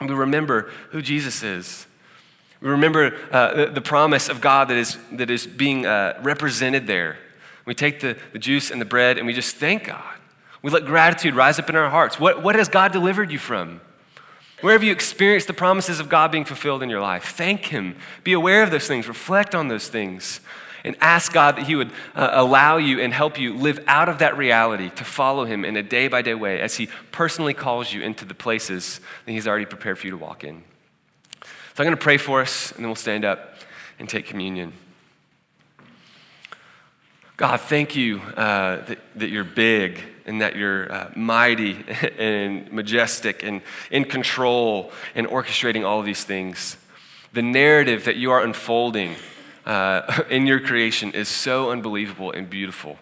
and 0.00 0.10
we 0.10 0.16
remember 0.16 0.70
who 0.90 1.00
Jesus 1.00 1.42
is. 1.42 1.86
We 2.60 2.68
remember 2.70 3.16
uh, 3.30 3.54
the, 3.54 3.66
the, 3.66 3.80
promise 3.80 4.28
of 4.28 4.40
God 4.40 4.68
that 4.68 4.76
is, 4.76 4.98
that 5.12 5.30
is 5.30 5.46
being 5.46 5.86
uh, 5.86 6.18
represented 6.22 6.86
there. 6.86 7.18
We 7.64 7.74
take 7.74 8.00
the, 8.00 8.16
the 8.32 8.38
juice 8.38 8.70
and 8.70 8.80
the 8.80 8.86
bread 8.86 9.18
and 9.18 9.26
we 9.26 9.32
just 9.32 9.56
thank 9.56 9.84
God. 9.84 10.14
We 10.62 10.70
let 10.70 10.84
gratitude 10.84 11.34
rise 11.34 11.58
up 11.58 11.68
in 11.68 11.76
our 11.76 11.90
hearts. 11.90 12.18
What, 12.18 12.42
what 12.42 12.56
has 12.56 12.68
God 12.68 12.90
delivered 12.90 13.30
you 13.30 13.38
from? 13.38 13.80
Where 14.62 14.72
have 14.72 14.82
you 14.82 14.92
experienced 14.92 15.46
the 15.46 15.52
promises 15.52 16.00
of 16.00 16.08
God 16.08 16.32
being 16.32 16.46
fulfilled 16.46 16.82
in 16.82 16.88
your 16.88 17.02
life? 17.02 17.34
Thank 17.36 17.66
Him. 17.66 17.96
Be 18.24 18.32
aware 18.32 18.62
of 18.62 18.70
those 18.70 18.88
things. 18.88 19.06
Reflect 19.06 19.54
on 19.54 19.68
those 19.68 19.88
things 19.88 20.40
and 20.84 20.96
ask 21.00 21.32
God 21.32 21.56
that 21.56 21.66
He 21.66 21.74
would 21.74 21.90
uh, 22.14 22.30
allow 22.32 22.76
you 22.76 23.00
and 23.00 23.12
help 23.12 23.38
you 23.38 23.54
live 23.54 23.82
out 23.86 24.08
of 24.08 24.18
that 24.18 24.36
reality 24.36 24.90
to 24.90 25.04
follow 25.04 25.44
Him 25.46 25.64
in 25.64 25.76
a 25.76 25.82
day 25.82 26.08
by 26.08 26.22
day 26.22 26.34
way 26.34 26.60
as 26.60 26.76
He 26.76 26.88
personally 27.10 27.54
calls 27.54 27.92
you 27.92 28.02
into 28.02 28.24
the 28.24 28.34
places 28.34 29.00
that 29.24 29.32
He's 29.32 29.48
already 29.48 29.66
prepared 29.66 29.98
for 29.98 30.06
you 30.06 30.10
to 30.10 30.18
walk 30.18 30.44
in. 30.44 30.62
So 31.42 31.82
I'm 31.82 31.86
going 31.86 31.96
to 31.96 32.02
pray 32.02 32.18
for 32.18 32.40
us, 32.40 32.70
and 32.72 32.80
then 32.80 32.86
we'll 32.86 32.94
stand 32.94 33.24
up 33.24 33.56
and 33.98 34.08
take 34.08 34.26
communion. 34.26 34.74
God, 37.36 37.60
thank 37.60 37.96
you 37.96 38.20
uh, 38.36 38.84
that, 38.84 38.98
that, 39.16 39.28
you're 39.28 39.42
big 39.42 40.00
and 40.24 40.40
that 40.40 40.54
you're 40.54 40.92
uh, 40.92 41.10
mighty 41.16 41.84
and 42.18 42.70
majestic 42.70 43.42
and 43.42 43.60
in 43.90 44.04
control 44.04 44.92
and 45.16 45.26
orchestrating 45.26 45.84
all 45.84 45.98
of 45.98 46.06
these 46.06 46.22
things. 46.22 46.76
The 47.32 47.42
narrative 47.42 48.04
that 48.04 48.14
you 48.14 48.30
are 48.30 48.40
unfolding 48.40 49.16
uh, 49.66 50.22
in 50.30 50.46
your 50.46 50.60
creation 50.60 51.12
is 51.12 51.28
so 51.28 51.70
unbelievable 51.70 52.32
and 52.32 52.48
beautiful. 52.48 52.98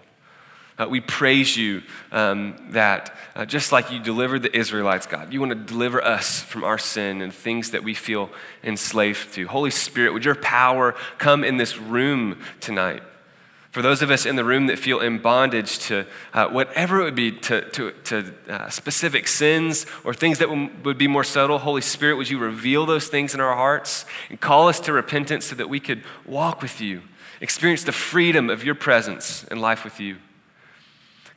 Uh, 0.79 0.87
we 0.88 1.01
praise 1.01 1.57
you 1.57 1.83
um, 2.12 2.57
that 2.70 3.14
uh, 3.37 3.44
just 3.44 3.72
like 3.72 3.92
you 3.92 4.01
delivered 4.01 4.42
the 4.42 4.57
Israelites, 4.57 5.07
God, 5.07 5.33
you 5.33 5.38
want 5.38 5.51
to 5.51 5.59
deliver 5.59 6.03
us 6.03 6.40
from 6.40 6.64
our 6.64 6.79
sin 6.79 7.20
and 7.20 7.33
things 7.33 7.72
that 7.72 7.85
we 7.85 7.94
feel 7.94 8.31
enslaved 8.64 9.35
to. 9.35 9.46
Holy 9.46 9.70
Spirit, 9.70 10.12
would 10.12 10.25
your 10.25 10.35
power 10.35 10.94
come 11.18 11.44
in 11.44 11.59
this 11.59 11.79
room 11.79 12.40
tonight? 12.61 13.03
For 13.72 13.80
those 13.80 14.02
of 14.02 14.11
us 14.11 14.26
in 14.26 14.37
the 14.37 14.44
room 14.44 14.66
that 14.66 14.78
feel 14.78 15.00
in 15.00 15.18
bondage 15.18 15.78
to 15.87 16.04
uh, 16.35 16.46
whatever 16.48 17.00
it 17.00 17.04
would 17.04 17.14
be, 17.14 17.32
to, 17.32 17.62
to, 17.70 17.92
to 18.04 18.35
uh, 18.46 18.68
specific 18.68 19.26
sins 19.26 19.87
or 20.04 20.12
things 20.12 20.38
that 20.40 20.50
would 20.85 20.98
be 20.98 21.08
more 21.08 21.24
subtle, 21.24 21.58
Holy 21.58 21.80
Spirit, 21.80 22.16
would 22.16 22.28
you 22.28 22.38
reveal 22.38 22.85
those 22.85 23.08
things 23.08 23.32
in 23.32 23.40
our 23.40 23.56
hearts 23.56 24.04
and 24.28 24.38
call 24.38 24.68
us 24.68 24.78
to 24.80 24.92
repentance 24.92 25.46
so 25.46 25.54
that 25.54 25.70
we 25.70 25.80
could 25.80 26.04
walk 26.26 26.61
with 26.61 26.82
you, 26.82 27.00
experience 27.40 27.82
the 27.82 27.92
freedom 27.92 28.50
of 28.50 28.62
your 28.62 28.74
presence 28.74 29.46
and 29.50 29.58
life 29.58 29.85
with 29.85 29.98
you? 29.98 30.18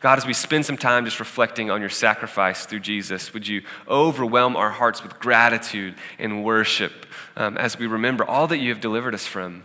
God, 0.02 0.18
as 0.18 0.26
we 0.26 0.34
spend 0.34 0.66
some 0.66 0.78
time 0.78 1.06
just 1.06 1.22
reflecting 1.22 1.72
on 1.72 1.80
your 1.80 1.90
sacrifice 1.90 2.66
through 2.66 2.82
Jesus, 2.82 3.34
would 3.34 3.48
you 3.48 3.62
overwhelm 3.88 4.58
our 4.58 4.72
hearts 4.72 5.02
with 5.02 5.22
gratitude 5.22 5.96
and 6.20 6.44
worship 6.44 7.06
um, 7.38 7.58
as 7.58 7.80
we 7.80 7.88
remember 7.88 8.26
all 8.26 8.46
that 8.48 8.58
you 8.58 8.72
have 8.72 8.82
delivered 8.82 9.14
us 9.14 9.26
from? 9.26 9.64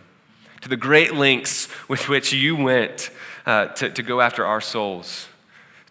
To 0.61 0.69
the 0.69 0.77
great 0.77 1.15
lengths 1.15 1.69
with 1.89 2.09
which 2.09 2.33
you 2.33 2.57
went 2.57 3.11
uh, 3.47 3.67
to, 3.67 3.91
to 3.91 4.03
go 4.03 4.21
after 4.21 4.45
our 4.45 4.61
souls, 4.61 5.29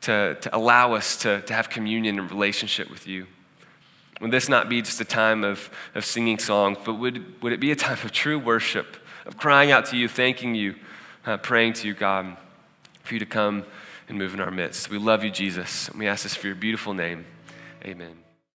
to, 0.01 0.38
to 0.41 0.55
allow 0.55 0.93
us 0.93 1.17
to, 1.17 1.41
to 1.41 1.53
have 1.53 1.69
communion 1.69 2.19
and 2.19 2.29
relationship 2.29 2.89
with 2.89 3.08
you. 3.08 3.27
Would 4.21 4.32
this 4.32 4.49
not 4.49 4.69
be 4.69 4.82
just 4.82 4.99
a 4.99 5.05
time 5.05 5.43
of, 5.43 5.69
of 5.95 6.05
singing 6.05 6.39
songs, 6.39 6.77
but 6.84 6.95
would, 6.95 7.41
would 7.41 7.53
it 7.53 7.60
be 7.60 7.71
a 7.71 7.75
time 7.75 7.97
of 8.03 8.12
true 8.12 8.38
worship, 8.38 8.97
of 9.25 9.38
crying 9.38 9.71
out 9.71 9.86
to 9.88 9.97
you, 9.97 10.08
thanking 10.08 10.55
you, 10.55 10.75
uh, 11.25 11.38
praying 11.38 11.73
to 11.73 11.88
you, 11.88 11.93
God, 11.93 12.38
for 13.03 13.13
you 13.13 13.19
to 13.19 13.25
come 13.25 13.65
and 14.10 14.17
move 14.17 14.34
in 14.34 14.41
our 14.41 14.51
midst? 14.51 14.89
We 14.89 14.97
love 14.97 15.23
you, 15.23 15.32
Jesus, 15.32 15.88
and 15.88 15.99
we 15.99 16.08
ask 16.08 16.23
this 16.23 16.36
for 16.36 16.47
your 16.47 16.55
beautiful 16.55 16.93
name. 16.93 17.25
Amen. 17.86 18.28